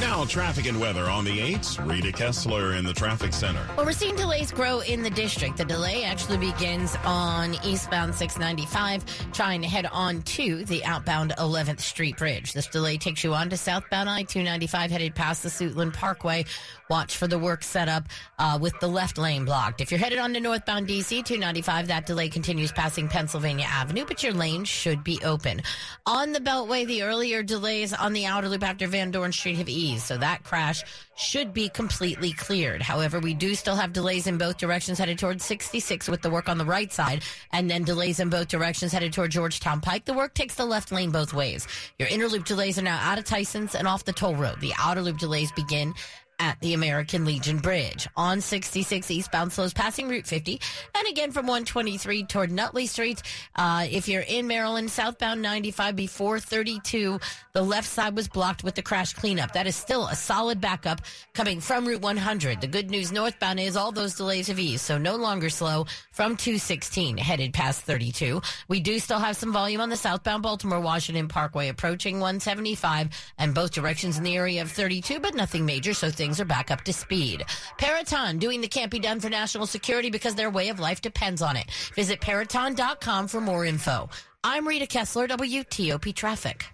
Now, 0.01 0.25
traffic 0.25 0.65
and 0.67 0.77
weather 0.77 1.09
on 1.09 1.23
the 1.23 1.39
8s. 1.39 1.89
Rita 1.89 2.11
Kessler 2.11 2.73
in 2.73 2.83
the 2.83 2.93
traffic 2.93 3.31
center. 3.31 3.65
Well, 3.77 3.85
we're 3.85 3.93
seeing 3.93 4.15
delays 4.15 4.51
grow 4.51 4.81
in 4.81 5.01
the 5.01 5.09
district. 5.09 5.55
The 5.55 5.63
delay 5.63 6.03
actually 6.03 6.37
begins 6.37 6.97
on 7.05 7.55
eastbound 7.63 8.13
695, 8.13 9.31
trying 9.31 9.61
to 9.61 9.67
head 9.69 9.85
on 9.85 10.21
to 10.23 10.65
the 10.65 10.83
outbound 10.83 11.33
11th 11.37 11.79
Street 11.79 12.17
Bridge. 12.17 12.51
This 12.51 12.67
delay 12.67 12.97
takes 12.97 13.23
you 13.23 13.33
on 13.33 13.49
to 13.49 13.57
southbound 13.57 14.09
I 14.09 14.23
295, 14.23 14.91
headed 14.91 15.15
past 15.15 15.43
the 15.43 15.49
Suitland 15.49 15.93
Parkway. 15.93 16.43
Watch 16.89 17.15
for 17.17 17.27
the 17.27 17.39
work 17.39 17.63
setup 17.63 18.03
uh, 18.37 18.59
with 18.61 18.77
the 18.79 18.87
left 18.87 19.17
lane 19.17 19.45
blocked. 19.45 19.81
If 19.81 19.91
you're 19.91 19.99
headed 19.99 20.19
on 20.19 20.33
to 20.33 20.39
northbound 20.39 20.87
DC 20.87 21.23
295, 21.23 21.87
that 21.87 22.05
delay 22.05 22.29
continues 22.29 22.71
passing 22.71 23.07
Pennsylvania 23.07 23.65
Avenue, 23.67 24.05
but 24.05 24.21
your 24.21 24.33
lane 24.33 24.65
should 24.65 25.03
be 25.03 25.19
open. 25.23 25.61
On 26.05 26.33
the 26.33 26.39
Beltway, 26.39 26.85
the 26.85 27.03
earlier 27.03 27.41
delays 27.41 27.93
on 27.93 28.13
the 28.13 28.25
outer 28.25 28.49
loop 28.49 28.63
after 28.63 28.87
Van 28.87 29.09
Dorn 29.09 29.31
Street 29.31 29.57
have 29.57 29.69
eased, 29.69 29.85
so 29.98 30.18
that 30.18 30.44
crash 30.44 30.84
should 31.15 31.54
be 31.54 31.70
completely 31.70 32.34
cleared. 32.34 32.82
However, 32.82 33.20
we 33.20 33.34
do 33.34 33.56
still 33.56 33.75
have 33.75 33.94
delays 33.94 34.27
in 34.27 34.38
both 34.38 34.58
directions 34.58 34.98
headed 34.98 35.18
towards 35.18 35.46
66 35.46 36.10
with 36.10 36.22
the 36.22 36.30
work 36.30 36.50
on 36.50 36.58
the 36.58 36.65
right 36.65 36.92
side, 36.92 37.24
and 37.51 37.70
then 37.70 37.84
delays 37.84 38.20
in 38.20 38.30
both 38.30 38.48
directions 38.48 38.92
headed 38.92 39.13
toward 39.13 39.32
Georgetown 39.32 39.80
Pike. 39.80 40.06
The 40.06 40.13
work 40.13 40.34
takes 40.34 40.56
the 40.56 40.65
left 40.65 40.92
lane 40.92 41.12
both 41.12 41.34
ways. 41.34 41.68
Your 42.00 42.10
inner 42.10 42.27
loop 42.27 42.46
delays 42.46 42.77
are 42.77 42.84
now 42.84 43.00
out 43.01 43.18
of 43.18 43.25
Tyson's 43.25 43.75
and 43.75 43.88
off 43.88 44.06
the 44.06 44.13
toll 44.13 44.36
road. 44.36 44.60
The 44.60 44.74
outer 44.77 45.01
loop 45.01 45.18
delays 45.18 45.51
begin 45.51 45.94
at 46.39 46.60
the 46.62 46.74
American 46.74 47.25
Legion 47.25 47.60
Bridge. 47.60 48.08
On 48.15 48.42
66 48.42 49.10
eastbound 49.12 49.51
slows 49.54 49.74
passing 49.74 50.10
Route 50.10 50.27
50. 50.27 50.60
And 50.98 51.08
again 51.08 51.32
from 51.32 51.48
123 51.48 52.24
toward 52.25 52.51
Nutley 52.51 52.88
Street. 52.88 53.22
Uh, 53.56 53.88
if 53.89 54.08
you're 54.08 54.22
in 54.22 54.48
Maryland, 54.48 54.92
southbound 54.92 55.42
95 55.42 55.96
before 55.96 56.39
32, 56.39 57.20
the 57.54 57.62
left 57.62 57.88
side 57.88 58.15
was 58.15 58.27
blocked 58.27 58.63
with 58.63 58.75
the 58.75 58.82
crash 58.82 59.13
cleanup. 59.13 59.54
That 59.54 59.68
is 59.68 59.75
still 59.75 60.08
a 60.08 60.15
solid 60.15 60.60
backup 60.60 61.01
coming 61.34 61.60
from 61.60 61.88
Route 61.88 62.01
100. 62.01 62.62
The 62.62 62.68
good 62.68 62.89
news 62.89 63.12
northbound 63.12 63.60
is 63.60 63.77
all 63.77 63.92
those 63.92 64.15
delays 64.15 64.48
have 64.48 64.60
eased, 64.60 64.84
so 64.84 64.98
no 64.98 65.15
longer 65.15 65.50
slow 65.50 65.86
from 66.12 66.36
216 66.36 67.18
headed 67.18 67.54
past 67.54 67.82
32. 67.82 68.42
We 68.68 68.80
do 68.80 69.00
still 69.00 69.20
have 69.20 69.38
some 69.38 69.54
volume 69.54 69.82
on 69.82 69.89
the 69.89 69.98
southbound 69.98 70.44
Baltimore 70.44 70.80
Washington 70.80 71.27
Parkway 71.27 71.70
approaching 71.70 72.15
175 72.15 73.10
and 73.38 73.54
both 73.54 73.72
directions 73.72 74.18
in 74.18 74.24
the 74.24 74.36
area 74.36 74.62
of 74.62 74.72
32, 74.72 75.20
but 75.20 75.36
nothing 75.36 75.65
major, 75.65 75.94
so 75.94 76.10
things 76.10 76.25
are 76.34 76.46
back 76.46 76.72
up 76.72 76.82
to 76.84 76.94
speed. 76.94 77.46
Peraton 77.77 78.39
doing 78.39 78.62
the 78.62 78.67
can't 78.67 78.91
be 78.91 79.00
done 79.00 79.20
for 79.20 79.29
national 79.29 79.65
security 79.65 80.10
because 80.10 80.36
their 80.36 80.50
way 80.50 80.70
of 80.70 80.79
life 80.79 81.01
depends 81.01 81.41
on 81.41 81.55
it. 81.55 81.70
Visit 81.96 82.20
Peraton.com 82.22 83.27
for 83.27 83.41
more 83.41 83.65
info. 83.65 84.10
I'm 84.44 84.67
Rita 84.67 84.88
Kessler, 84.88 85.27
WTOP 85.27 86.13
Traffic. 86.13 86.65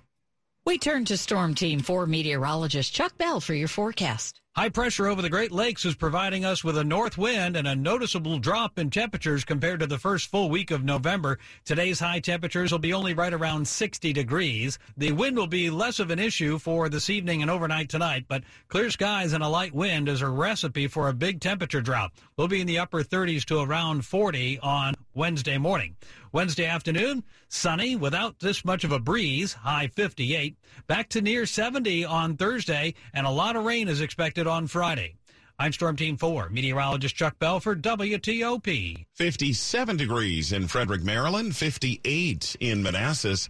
We 0.65 0.77
turn 0.77 1.05
to 1.05 1.17
Storm 1.17 1.55
Team 1.55 1.79
4 1.79 2.05
meteorologist 2.05 2.93
Chuck 2.93 3.17
Bell 3.17 3.39
for 3.39 3.53
your 3.53 3.67
forecast. 3.67 4.40
High 4.53 4.67
pressure 4.67 5.07
over 5.07 5.21
the 5.21 5.29
Great 5.29 5.53
Lakes 5.53 5.85
is 5.85 5.95
providing 5.95 6.43
us 6.43 6.61
with 6.61 6.77
a 6.77 6.83
north 6.83 7.17
wind 7.17 7.55
and 7.55 7.65
a 7.65 7.73
noticeable 7.73 8.37
drop 8.37 8.77
in 8.77 8.89
temperatures 8.89 9.45
compared 9.45 9.79
to 9.79 9.87
the 9.87 9.97
first 9.97 10.27
full 10.27 10.49
week 10.49 10.71
of 10.71 10.83
November. 10.83 11.39
Today's 11.63 12.01
high 12.01 12.19
temperatures 12.19 12.69
will 12.69 12.77
be 12.77 12.91
only 12.91 13.13
right 13.13 13.31
around 13.31 13.65
60 13.65 14.11
degrees. 14.11 14.77
The 14.97 15.13
wind 15.13 15.37
will 15.37 15.47
be 15.47 15.69
less 15.69 15.99
of 15.99 16.11
an 16.11 16.19
issue 16.19 16.59
for 16.59 16.89
this 16.89 17.09
evening 17.09 17.41
and 17.41 17.49
overnight 17.49 17.87
tonight, 17.87 18.25
but 18.27 18.43
clear 18.67 18.91
skies 18.91 19.31
and 19.31 19.41
a 19.41 19.47
light 19.47 19.73
wind 19.73 20.09
is 20.09 20.21
a 20.21 20.27
recipe 20.27 20.87
for 20.87 21.07
a 21.07 21.13
big 21.13 21.39
temperature 21.39 21.81
drop. 21.81 22.11
We'll 22.35 22.49
be 22.49 22.59
in 22.59 22.67
the 22.67 22.79
upper 22.79 23.05
30s 23.05 23.45
to 23.45 23.61
around 23.61 24.05
40 24.05 24.59
on 24.59 24.95
Wednesday 25.13 25.59
morning. 25.59 25.95
Wednesday 26.33 26.65
afternoon, 26.65 27.23
sunny 27.49 27.95
without 27.97 28.39
this 28.39 28.63
much 28.63 28.85
of 28.85 28.93
a 28.93 28.99
breeze, 28.99 29.51
high 29.51 29.87
58. 29.87 30.55
Back 30.87 31.09
to 31.09 31.21
near 31.21 31.45
70 31.45 32.05
on 32.05 32.37
Thursday, 32.37 32.93
and 33.13 33.27
a 33.27 33.31
lot 33.31 33.57
of 33.57 33.65
rain 33.65 33.89
is 33.89 33.99
expected 33.99 34.47
on 34.47 34.67
Friday. 34.67 35.15
I'm 35.59 35.73
Storm 35.73 35.97
Team 35.97 36.15
4, 36.15 36.49
meteorologist 36.49 37.15
Chuck 37.15 37.37
Bell 37.37 37.59
for, 37.59 37.75
WTOP. 37.75 39.05
57 39.13 39.97
degrees 39.97 40.53
in 40.53 40.67
Frederick, 40.67 41.03
Maryland, 41.03 41.55
58 41.55 42.55
in 42.61 42.81
Manassas. 42.81 43.49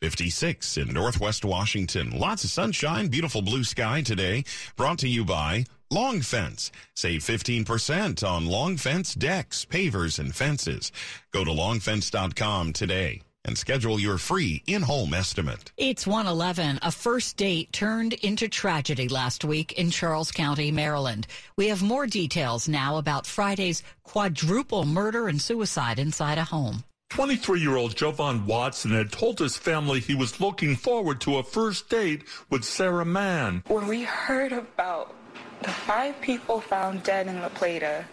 56 0.00 0.76
in 0.76 0.92
Northwest 0.92 1.44
Washington. 1.44 2.10
Lots 2.10 2.44
of 2.44 2.50
sunshine, 2.50 3.08
beautiful 3.08 3.42
blue 3.42 3.64
sky 3.64 4.02
today. 4.02 4.44
Brought 4.76 4.98
to 4.98 5.08
you 5.08 5.24
by 5.24 5.64
Long 5.90 6.20
Fence. 6.20 6.70
Save 6.94 7.22
15% 7.22 8.26
on 8.26 8.46
Long 8.46 8.76
Fence 8.76 9.14
decks, 9.14 9.64
pavers, 9.64 10.18
and 10.18 10.34
fences. 10.34 10.92
Go 11.32 11.44
to 11.44 11.50
longfence.com 11.50 12.74
today 12.74 13.22
and 13.44 13.56
schedule 13.56 13.98
your 13.98 14.18
free 14.18 14.62
in-home 14.66 15.14
estimate. 15.14 15.72
It's 15.78 16.06
111. 16.06 16.80
A 16.82 16.92
first 16.92 17.38
date 17.38 17.72
turned 17.72 18.12
into 18.12 18.48
tragedy 18.48 19.08
last 19.08 19.44
week 19.44 19.72
in 19.72 19.90
Charles 19.90 20.30
County, 20.30 20.70
Maryland. 20.70 21.26
We 21.56 21.68
have 21.68 21.82
more 21.82 22.06
details 22.06 22.68
now 22.68 22.98
about 22.98 23.26
Friday's 23.26 23.82
quadruple 24.02 24.84
murder 24.84 25.28
and 25.28 25.40
suicide 25.40 25.98
inside 25.98 26.36
a 26.36 26.44
home. 26.44 26.84
23 27.10 27.60
year 27.60 27.76
old 27.76 27.96
Jovan 27.96 28.44
Watson 28.44 28.90
had 28.90 29.10
told 29.10 29.38
his 29.38 29.56
family 29.56 29.98
he 29.98 30.14
was 30.14 30.40
looking 30.40 30.76
forward 30.76 31.22
to 31.22 31.38
a 31.38 31.42
first 31.42 31.88
date 31.88 32.24
with 32.50 32.64
Sarah 32.64 33.06
Mann. 33.06 33.62
When 33.66 33.86
we 33.86 34.02
heard 34.02 34.52
about 34.52 35.14
the 35.62 35.70
five 35.70 36.20
people 36.20 36.60
found 36.60 37.02
dead 37.02 37.26
in 37.26 37.40
La 37.40 37.48
Plata, 37.48 38.04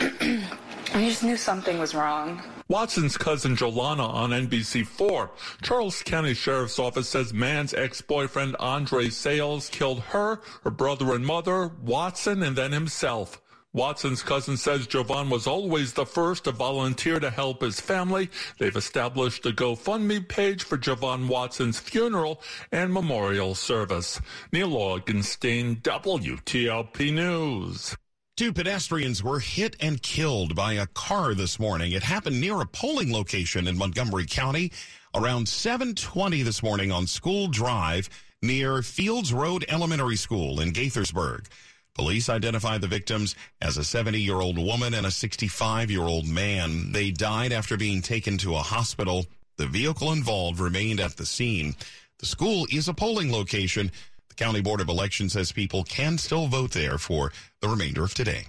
we 0.20 1.08
just 1.08 1.22
knew 1.22 1.36
something 1.36 1.78
was 1.78 1.94
wrong. 1.94 2.42
Watson's 2.68 3.16
cousin 3.16 3.54
Jolana 3.54 4.08
on 4.08 4.30
NBC4. 4.30 5.30
Charles 5.62 6.02
County 6.02 6.34
Sheriff's 6.34 6.80
Office 6.80 7.08
says 7.08 7.32
Mann's 7.32 7.72
ex-boyfriend 7.72 8.56
Andre 8.58 9.08
Sales 9.08 9.68
killed 9.68 10.00
her, 10.00 10.40
her 10.64 10.70
brother 10.70 11.14
and 11.14 11.24
mother, 11.24 11.68
Watson, 11.80 12.42
and 12.42 12.56
then 12.56 12.72
himself. 12.72 13.40
Watson's 13.76 14.22
cousin 14.22 14.56
says 14.56 14.86
Jovan 14.86 15.28
was 15.28 15.46
always 15.46 15.92
the 15.92 16.06
first 16.06 16.44
to 16.44 16.50
volunteer 16.50 17.20
to 17.20 17.28
help 17.28 17.60
his 17.60 17.78
family. 17.78 18.30
They've 18.56 18.74
established 18.74 19.44
a 19.44 19.50
GoFundMe 19.50 20.26
page 20.26 20.62
for 20.62 20.78
Jovan 20.78 21.28
Watson's 21.28 21.78
funeral 21.78 22.40
and 22.72 22.90
memorial 22.90 23.54
service. 23.54 24.18
Neil 24.50 24.70
Augenstein, 24.70 25.82
WTOP 25.82 27.12
News. 27.12 27.94
Two 28.38 28.54
pedestrians 28.54 29.22
were 29.22 29.40
hit 29.40 29.76
and 29.78 30.02
killed 30.02 30.54
by 30.54 30.72
a 30.72 30.86
car 30.86 31.34
this 31.34 31.58
morning. 31.58 31.92
It 31.92 32.02
happened 32.02 32.40
near 32.40 32.62
a 32.62 32.66
polling 32.66 33.12
location 33.12 33.68
in 33.68 33.76
Montgomery 33.76 34.24
County 34.24 34.72
around 35.14 35.50
720 35.50 36.40
this 36.40 36.62
morning 36.62 36.90
on 36.90 37.06
School 37.06 37.48
Drive 37.48 38.08
near 38.40 38.80
Fields 38.80 39.34
Road 39.34 39.66
Elementary 39.68 40.16
School 40.16 40.60
in 40.60 40.72
Gaithersburg. 40.72 41.44
Police 41.96 42.28
identified 42.28 42.82
the 42.82 42.88
victims 42.88 43.34
as 43.62 43.78
a 43.78 43.84
70 43.84 44.20
year 44.20 44.36
old 44.40 44.58
woman 44.58 44.92
and 44.92 45.06
a 45.06 45.10
65 45.10 45.90
year 45.90 46.02
old 46.02 46.28
man. 46.28 46.92
They 46.92 47.10
died 47.10 47.52
after 47.52 47.78
being 47.78 48.02
taken 48.02 48.36
to 48.38 48.54
a 48.54 48.58
hospital. 48.58 49.24
The 49.56 49.66
vehicle 49.66 50.12
involved 50.12 50.60
remained 50.60 51.00
at 51.00 51.16
the 51.16 51.24
scene. 51.24 51.74
The 52.18 52.26
school 52.26 52.66
is 52.70 52.88
a 52.88 52.94
polling 52.94 53.32
location. 53.32 53.90
The 54.28 54.34
County 54.34 54.60
Board 54.60 54.82
of 54.82 54.90
Elections 54.90 55.32
says 55.32 55.52
people 55.52 55.84
can 55.84 56.18
still 56.18 56.48
vote 56.48 56.72
there 56.72 56.98
for 56.98 57.32
the 57.62 57.68
remainder 57.68 58.04
of 58.04 58.12
today. 58.12 58.48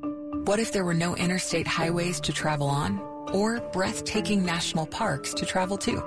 What 0.46 0.60
if 0.60 0.72
there 0.72 0.86
were 0.86 0.94
no 0.94 1.15
interstate 1.15 1.65
highways 1.68 2.20
to 2.22 2.32
travel 2.34 2.68
on 2.68 3.00
or 3.34 3.60
breathtaking 3.72 4.46
national 4.46 4.86
parks 4.88 5.34
to 5.36 5.46
travel 5.46 5.77
to? 5.79 6.01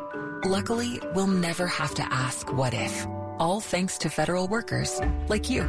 Luckily, 0.44 1.00
we'll 1.14 1.28
never 1.28 1.66
have 1.66 1.94
to 1.94 2.02
ask 2.12 2.52
what 2.52 2.74
if. 2.74 3.06
All 3.38 3.60
thanks 3.60 3.96
to 3.98 4.10
federal 4.10 4.48
workers 4.48 5.00
like 5.28 5.48
you. 5.48 5.62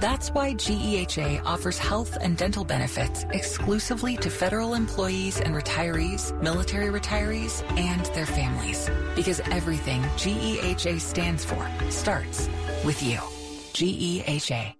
That's 0.00 0.30
why 0.30 0.54
GEHA 0.54 1.44
offers 1.44 1.76
health 1.76 2.16
and 2.22 2.34
dental 2.34 2.64
benefits 2.64 3.26
exclusively 3.32 4.16
to 4.16 4.30
federal 4.30 4.72
employees 4.72 5.38
and 5.38 5.54
retirees, 5.54 6.32
military 6.42 6.88
retirees, 6.88 7.62
and 7.78 8.06
their 8.14 8.24
families. 8.24 8.88
Because 9.14 9.40
everything 9.52 10.00
GEHA 10.16 10.98
stands 11.00 11.44
for 11.44 11.68
starts 11.90 12.48
with 12.82 13.02
you. 13.02 13.18
GEHA. 13.74 14.74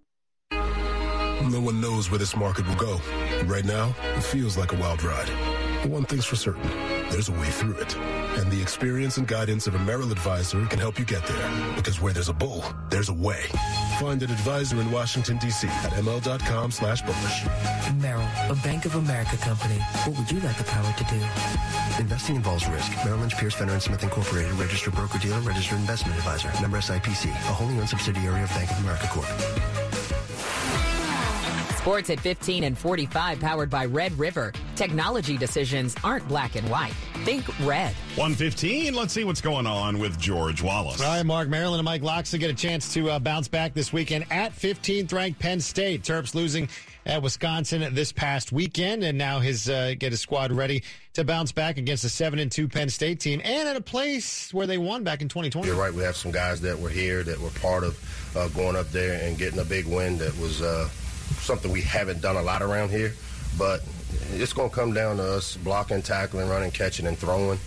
No 1.50 1.60
one 1.60 1.82
knows 1.82 2.10
where 2.10 2.18
this 2.18 2.34
market 2.34 2.66
will 2.66 2.76
go. 2.76 2.98
Right 3.44 3.64
now, 3.64 3.94
it 4.16 4.22
feels 4.22 4.56
like 4.56 4.72
a 4.72 4.76
wild 4.76 5.02
ride. 5.02 5.30
But 5.82 5.90
one 5.90 6.04
thing's 6.06 6.24
for 6.24 6.36
certain, 6.36 6.70
there's 7.10 7.28
a 7.28 7.32
way 7.32 7.50
through 7.50 7.74
it. 7.74 7.94
And 8.38 8.50
the 8.50 8.60
experience 8.62 9.18
and 9.18 9.28
guidance 9.28 9.66
of 9.66 9.74
a 9.74 9.78
Merrill 9.80 10.12
advisor 10.12 10.64
can 10.66 10.78
help 10.78 10.98
you 10.98 11.04
get 11.04 11.26
there. 11.26 11.74
Because 11.76 12.00
where 12.00 12.14
there's 12.14 12.30
a 12.30 12.34
bull, 12.34 12.64
there's 12.88 13.10
a 13.10 13.14
way. 13.14 13.44
Find 14.00 14.22
an 14.22 14.30
advisor 14.30 14.80
in 14.80 14.90
Washington, 14.90 15.36
D.C. 15.36 15.68
at 15.68 15.92
ml.com 15.92 16.70
slash 16.70 17.02
bullish. 17.02 17.44
Merrill, 18.00 18.26
a 18.48 18.54
Bank 18.64 18.86
of 18.86 18.94
America 18.94 19.36
company. 19.36 19.78
What 20.06 20.16
would 20.16 20.30
you 20.30 20.40
like 20.40 20.56
the 20.56 20.64
power 20.64 20.90
to 20.90 21.04
do? 21.04 21.20
Investing 22.02 22.36
involves 22.36 22.66
risk. 22.66 22.90
Merrill 23.04 23.18
Lynch, 23.18 23.36
Pierce, 23.36 23.52
Fenner 23.52 23.78
& 23.80 23.80
Smith 23.80 24.02
Incorporated, 24.02 24.52
registered 24.52 24.94
broker-dealer, 24.94 25.40
registered 25.40 25.80
investment 25.80 26.16
advisor. 26.16 26.50
Member 26.62 26.78
SIPC, 26.78 27.28
a 27.28 27.52
wholly 27.52 27.78
owned 27.78 27.90
subsidiary 27.90 28.42
of 28.42 28.48
Bank 28.48 28.70
of 28.70 28.78
America 28.78 29.06
Corp. 29.08 29.69
Sports 31.80 32.10
at 32.10 32.20
15 32.20 32.64
and 32.64 32.76
45 32.76 33.40
powered 33.40 33.70
by 33.70 33.86
Red 33.86 34.12
River. 34.18 34.52
Technology 34.76 35.38
decisions 35.38 35.96
aren't 36.04 36.28
black 36.28 36.54
and 36.54 36.68
white. 36.68 36.92
Think 37.24 37.48
red. 37.60 37.94
115. 38.16 38.92
Let's 38.92 39.14
see 39.14 39.24
what's 39.24 39.40
going 39.40 39.66
on 39.66 39.98
with 39.98 40.18
George 40.18 40.60
Wallace. 40.62 41.00
All 41.00 41.06
right, 41.16 41.24
Mark 41.24 41.48
Maryland 41.48 41.80
and 41.80 41.86
Mike 41.86 42.02
Locksley 42.02 42.38
get 42.38 42.50
a 42.50 42.54
chance 42.54 42.92
to 42.92 43.08
uh, 43.08 43.18
bounce 43.18 43.48
back 43.48 43.72
this 43.72 43.94
weekend 43.94 44.26
at 44.30 44.52
15th 44.52 45.10
ranked 45.10 45.40
Penn 45.40 45.58
State. 45.58 46.02
Terps 46.02 46.34
losing 46.34 46.68
at 47.06 47.22
Wisconsin 47.22 47.94
this 47.94 48.12
past 48.12 48.52
weekend, 48.52 49.02
and 49.02 49.16
now 49.16 49.38
his 49.38 49.70
uh, 49.70 49.94
get 49.98 50.12
his 50.12 50.20
squad 50.20 50.52
ready 50.52 50.82
to 51.14 51.24
bounce 51.24 51.50
back 51.50 51.78
against 51.78 52.04
a 52.04 52.10
seven 52.10 52.40
and 52.40 52.52
two 52.52 52.68
Penn 52.68 52.90
State 52.90 53.20
team, 53.20 53.40
and 53.42 53.66
at 53.66 53.76
a 53.76 53.80
place 53.80 54.52
where 54.52 54.66
they 54.66 54.76
won 54.76 55.02
back 55.02 55.22
in 55.22 55.28
2020. 55.28 55.66
You're 55.66 55.78
right. 55.78 55.94
We 55.94 56.02
have 56.02 56.16
some 56.16 56.30
guys 56.30 56.60
that 56.60 56.78
were 56.78 56.90
here 56.90 57.22
that 57.22 57.40
were 57.40 57.48
part 57.48 57.84
of 57.84 58.36
uh, 58.36 58.48
going 58.48 58.76
up 58.76 58.90
there 58.90 59.18
and 59.26 59.38
getting 59.38 59.60
a 59.60 59.64
big 59.64 59.86
win. 59.86 60.18
That 60.18 60.36
was 60.38 60.60
uh, 60.60 60.86
something 61.38 61.70
we 61.70 61.82
haven't 61.82 62.20
done 62.20 62.36
a 62.36 62.42
lot 62.42 62.62
around 62.62 62.90
here, 62.90 63.14
but 63.58 63.82
it's 64.32 64.52
going 64.52 64.70
to 64.70 64.74
come 64.74 64.92
down 64.92 65.16
to 65.16 65.22
us 65.22 65.56
blocking, 65.56 66.02
tackling, 66.02 66.48
running, 66.48 66.70
catching, 66.70 67.06
and 67.06 67.16
throwing, 67.18 67.58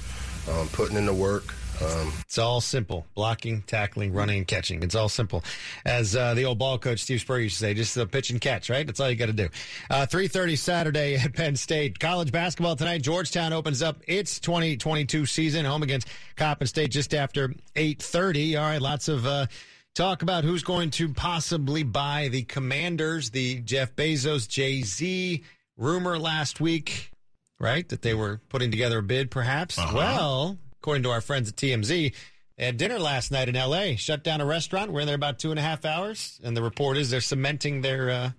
um, 0.49 0.67
putting 0.69 0.97
in 0.97 1.06
the 1.06 1.13
work. 1.13 1.56
Um, 1.82 2.13
it's 2.21 2.38
all 2.38 2.62
simple: 2.62 3.06
blocking, 3.15 3.63
tackling, 3.63 4.13
running, 4.13 4.38
and 4.38 4.47
catching. 4.47 4.84
It's 4.84 4.93
all 4.93 5.10
simple, 5.10 5.43
as 5.86 6.15
uh, 6.15 6.34
the 6.36 6.45
old 6.45 6.60
ball 6.60 6.78
coach 6.78 6.99
Steve 6.99 7.21
Spurrier 7.21 7.43
used 7.43 7.56
to 7.56 7.62
say. 7.62 7.73
Just 7.73 7.97
a 7.97 8.06
pitch 8.06 8.30
and 8.30 8.39
catch, 8.39 8.69
right? 8.69 8.86
That's 8.86 8.99
all 8.99 9.10
you 9.10 9.15
got 9.15 9.26
to 9.26 9.34
do. 9.34 9.49
Uh, 9.89 10.06
Three 10.06 10.28
thirty 10.28 10.56
Saturday 10.56 11.15
at 11.23 11.34
Penn 11.34 11.56
State. 11.56 11.99
College 11.99 12.32
basketball 12.32 12.76
tonight. 12.76 13.02
Georgetown 13.02 13.54
opens 13.54 13.82
up 13.82 13.97
its 14.08 14.39
twenty 14.39 14.78
twenty 14.78 15.04
two 15.04 15.26
season 15.26 15.65
home 15.65 15.82
against 15.84 16.08
Coppin 16.36 16.67
State 16.67 16.91
just 16.91 17.13
after 17.13 17.54
eight 17.76 18.02
thirty. 18.02 18.56
All 18.56 18.65
right, 18.65 18.82
lots 18.82 19.08
of. 19.08 19.26
Uh, 19.26 19.47
talk 19.93 20.21
about 20.21 20.43
who's 20.43 20.63
going 20.63 20.89
to 20.91 21.13
possibly 21.13 21.84
buy 21.84 22.29
the 22.29 22.43
Commanders, 22.43 23.29
the 23.29 23.60
Jeff 23.60 23.95
Bezos, 23.95 24.47
Jay 24.47 24.82
Z 24.82 25.43
rumor 25.77 26.17
last 26.17 26.60
week, 26.60 27.12
right? 27.60 27.88
That 27.89 28.01
they 28.01 28.13
were 28.13 28.41
putting 28.49 28.71
together 28.71 28.99
a 28.99 29.03
bid, 29.03 29.32
perhaps. 29.32 29.77
Uh-huh. 29.77 29.95
Well, 29.95 30.58
according 30.82 31.03
to 31.03 31.12
our 31.12 31.21
friends 31.21 31.49
at 31.49 31.56
TMZ, 31.56 32.13
they 32.58 32.65
had 32.65 32.77
dinner 32.77 32.99
last 32.99 33.32
night 33.32 33.49
in 33.49 33.56
L.A., 33.56 33.95
shut 33.95 34.23
down 34.23 34.41
a 34.41 34.45
restaurant. 34.45 34.91
We're 34.91 35.01
in 35.01 35.08
there 35.08 35.15
about 35.15 35.39
two 35.39 35.51
and 35.51 35.60
a 35.60 35.63
half 35.63 35.86
hours. 35.86 36.39
And 36.43 36.56
the 36.56 36.62
report 36.62 36.97
is 36.97 37.10
they're 37.10 37.21
cementing 37.21 37.82
their, 37.82 38.10
uh, 38.10 38.32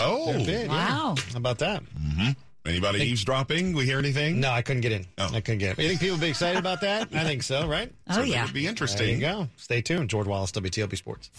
oh, 0.00 0.32
their 0.32 0.44
bid. 0.44 0.68
Wow. 0.68 1.14
Yeah. 1.16 1.22
How 1.32 1.36
about 1.36 1.58
that? 1.58 1.82
Mm-hmm. 1.82 2.30
Anybody 2.64 2.98
Think- 2.98 3.10
eavesdropping? 3.10 3.72
We 3.72 3.84
hear 3.86 3.98
anything? 3.98 4.38
No, 4.40 4.50
I 4.50 4.62
couldn't 4.62 4.82
get 4.82 4.92
in. 4.92 5.06
Oh. 5.18 5.30
I 5.34 5.40
couldn't 5.40 5.58
get 5.58 5.76
in. 5.78 5.82
You 5.82 5.88
think 5.88 6.00
people 6.00 6.16
would 6.16 6.22
be 6.22 6.28
excited 6.28 6.58
about 6.58 6.80
that? 6.82 7.08
I 7.12 7.24
think 7.24 7.42
so, 7.42 7.66
right? 7.66 7.92
Oh, 8.08 8.14
Certainly 8.14 8.34
yeah. 8.34 8.44
would 8.44 8.52
be 8.52 8.60
There 8.60 8.62
you 8.64 8.68
interesting. 8.68 9.20
go. 9.20 9.48
Stay 9.56 9.80
tuned. 9.82 10.10
George 10.10 10.26
Wallace, 10.26 10.52
WTOP 10.52 10.96
Sports. 10.96 11.30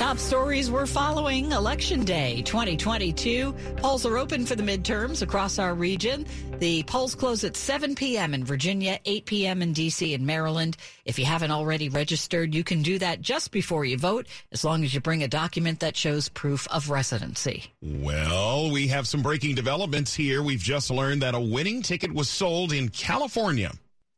Top 0.00 0.16
stories 0.16 0.70
we're 0.70 0.86
following 0.86 1.52
Election 1.52 2.06
Day 2.06 2.40
2022. 2.40 3.52
Polls 3.76 4.06
are 4.06 4.16
open 4.16 4.46
for 4.46 4.54
the 4.54 4.62
midterms 4.62 5.20
across 5.20 5.58
our 5.58 5.74
region. 5.74 6.24
The 6.58 6.84
polls 6.84 7.14
close 7.14 7.44
at 7.44 7.54
7 7.54 7.94
p.m. 7.94 8.32
in 8.32 8.42
Virginia, 8.42 8.98
8 9.04 9.26
p.m. 9.26 9.60
in 9.60 9.74
D.C. 9.74 10.14
and 10.14 10.26
Maryland. 10.26 10.78
If 11.04 11.18
you 11.18 11.26
haven't 11.26 11.50
already 11.50 11.90
registered, 11.90 12.54
you 12.54 12.64
can 12.64 12.80
do 12.80 12.98
that 12.98 13.20
just 13.20 13.50
before 13.50 13.84
you 13.84 13.98
vote, 13.98 14.26
as 14.52 14.64
long 14.64 14.84
as 14.84 14.94
you 14.94 15.00
bring 15.00 15.22
a 15.22 15.28
document 15.28 15.80
that 15.80 15.98
shows 15.98 16.30
proof 16.30 16.66
of 16.68 16.88
residency. 16.88 17.64
Well, 17.82 18.70
we 18.70 18.88
have 18.88 19.06
some 19.06 19.20
breaking 19.20 19.54
developments 19.54 20.14
here. 20.14 20.42
We've 20.42 20.62
just 20.62 20.90
learned 20.90 21.20
that 21.20 21.34
a 21.34 21.40
winning 21.40 21.82
ticket 21.82 22.14
was 22.14 22.30
sold 22.30 22.72
in 22.72 22.88
California 22.88 23.72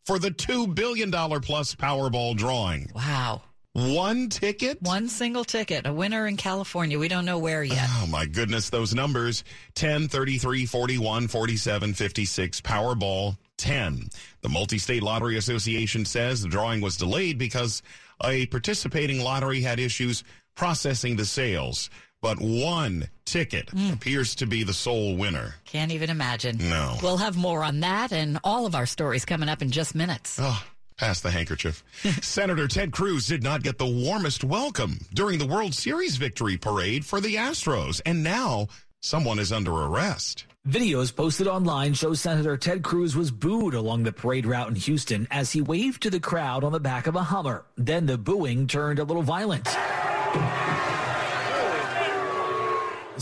for 0.07 0.21
the 0.21 0.31
$2 0.31 0.77
billion 0.77 1.11
plus 1.11 1.75
Powerball 1.75 2.37
drawing. 2.37 2.89
Wow. 2.95 3.43
One 3.75 4.29
ticket? 4.29 4.83
One 4.83 5.09
single 5.09 5.45
ticket, 5.45 5.87
a 5.87 5.93
winner 5.93 6.27
in 6.27 6.37
California. 6.37 6.99
We 6.99 7.09
don't 7.09 7.25
know 7.25 7.39
where 7.39 7.63
yet. 7.63 7.89
Oh, 7.89 8.07
my 8.07 8.27
goodness, 8.27 8.69
those 8.69 8.95
numbers 8.95 9.45
10, 9.77 10.09
33, 10.09 10.67
41, 10.67 11.29
47, 11.29 11.95
56, 11.95 12.61
Powerball 12.61 13.39
10. 13.57 14.11
The 14.43 14.49
Multi 14.51 14.77
State 14.77 15.03
Lottery 15.03 15.39
Association 15.39 16.05
says 16.05 16.43
the 16.43 16.49
drawing 16.49 16.83
was 16.83 16.99
delayed 16.99 17.39
because 17.39 17.83
a 18.23 18.45
participating 18.47 19.21
lottery 19.21 19.63
had 19.63 19.81
issues 19.81 20.23
processing 20.55 21.17
the 21.17 21.25
sales. 21.25 21.89
But 22.21 22.41
one 22.41 23.09
ticket 23.25 23.71
hmm. 23.71 23.93
appears 23.93 24.37
to 24.37 24.47
be 24.47 24.63
the 24.63 24.73
sole 24.73 25.17
winner. 25.17 25.57
Can't 25.65 25.91
even 25.91 26.11
imagine. 26.11 26.59
No. 26.59 26.97
We'll 27.03 27.17
have 27.17 27.37
more 27.37 27.65
on 27.65 27.81
that 27.81 28.13
and 28.13 28.39
all 28.45 28.67
of 28.67 28.75
our 28.75 28.87
stories 28.87 29.25
coming 29.25 29.49
up 29.49 29.61
in 29.61 29.71
just 29.71 29.95
minutes. 29.95 30.39
Oh, 30.41 30.63
pass 31.03 31.21
the 31.21 31.33
handkerchief. 31.33 31.83
Senator 32.23 32.69
Ted 32.69 32.93
Cruz 32.93 33.27
did 33.27 33.43
not 33.43 33.65
get 33.65 33.77
the 33.77 33.87
warmest 33.87 34.45
welcome 34.45 35.01
during 35.13 35.41
the 35.41 35.47
World 35.47 35.75
Series 35.75 36.17
victory 36.17 36.57
parade 36.57 37.05
for 37.05 37.21
the 37.21 37.35
Astros, 37.35 38.01
and 38.07 38.23
now 38.23 38.69
someone 39.01 39.41
is 39.41 39.51
under 39.51 39.73
arrest. 39.73 40.47
Videos 40.69 41.15
posted 41.15 41.49
online 41.49 41.93
show 41.93 42.15
Senator 42.15 42.57
Ted 42.57 42.85
Cruz 42.85 43.17
was 43.17 43.33
booed 43.33 43.75
along 43.75 44.05
the 44.05 44.13
parade 44.13 44.47
route 44.47 44.69
in 44.69 44.77
Houston 44.77 45.27
as 45.29 45.51
he 45.51 45.61
waved 45.61 46.05
to 46.05 46.11
the 46.11 46.21
crowd 46.21 46.63
on 46.63 46.71
the 46.71 46.79
back 46.79 47.09
of 47.09 47.17
a 47.17 47.25
Hummer. 47.25 47.65
Then 47.77 48.07
the 48.07 48.17
booing 48.17 48.69
turned 48.69 49.01
a 49.01 49.05
little 49.05 49.25
violent. 49.25 49.67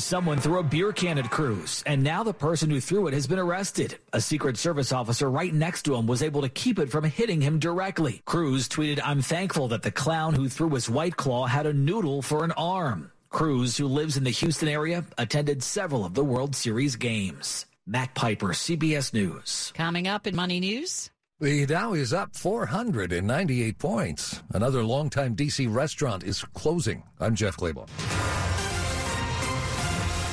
Someone 0.03 0.39
threw 0.39 0.59
a 0.59 0.63
beer 0.63 0.93
can 0.93 1.19
at 1.19 1.31
Cruz, 1.31 1.83
and 1.87 2.03
now 2.03 2.23
the 2.23 2.33
person 2.33 2.71
who 2.71 2.81
threw 2.81 3.07
it 3.07 3.15
has 3.15 3.27
been 3.27 3.39
arrested. 3.39 3.99
A 4.13 4.21
Secret 4.21 4.57
Service 4.57 4.93
officer 4.93 5.31
right 5.31 5.53
next 5.53 5.83
to 5.83 5.95
him 5.95 6.07
was 6.07 6.23
able 6.23 6.41
to 6.43 6.49
keep 6.49 6.79
it 6.79 6.91
from 6.91 7.05
hitting 7.05 7.41
him 7.41 7.59
directly. 7.59 8.23
Cruz 8.25 8.69
tweeted, 8.69 9.01
I'm 9.05 9.21
thankful 9.21 9.69
that 9.69 9.83
the 9.83 9.91
clown 9.91 10.35
who 10.35 10.49
threw 10.49 10.71
his 10.71 10.89
White 10.89 11.17
Claw 11.17 11.47
had 11.47 11.67
a 11.67 11.73
noodle 11.73 12.23
for 12.23 12.45
an 12.45 12.53
arm. 12.53 13.13
Cruz, 13.29 13.77
who 13.77 13.87
lives 13.87 14.17
in 14.17 14.25
the 14.25 14.31
Houston 14.31 14.69
area, 14.69 15.05
attended 15.19 15.63
several 15.63 16.05
of 16.05 16.15
the 16.15 16.25
World 16.25 16.57
Series 16.57 16.97
games. 16.97 17.67
Matt 17.87 18.15
Piper, 18.15 18.49
CBS 18.49 19.13
News. 19.13 19.73
Coming 19.77 20.09
up 20.09 20.27
in 20.27 20.35
Money 20.35 20.61
News. 20.61 21.11
The 21.41 21.67
Dow 21.67 21.93
is 21.95 22.13
up 22.13 22.37
498 22.37 23.79
points. 23.79 24.43
Another 24.53 24.83
longtime 24.83 25.35
D.C. 25.35 25.67
restaurant 25.69 26.25
is 26.25 26.43
closing. 26.55 27.03
I'm 27.19 27.35
Jeff 27.35 27.57
Clabaugh. 27.57 27.89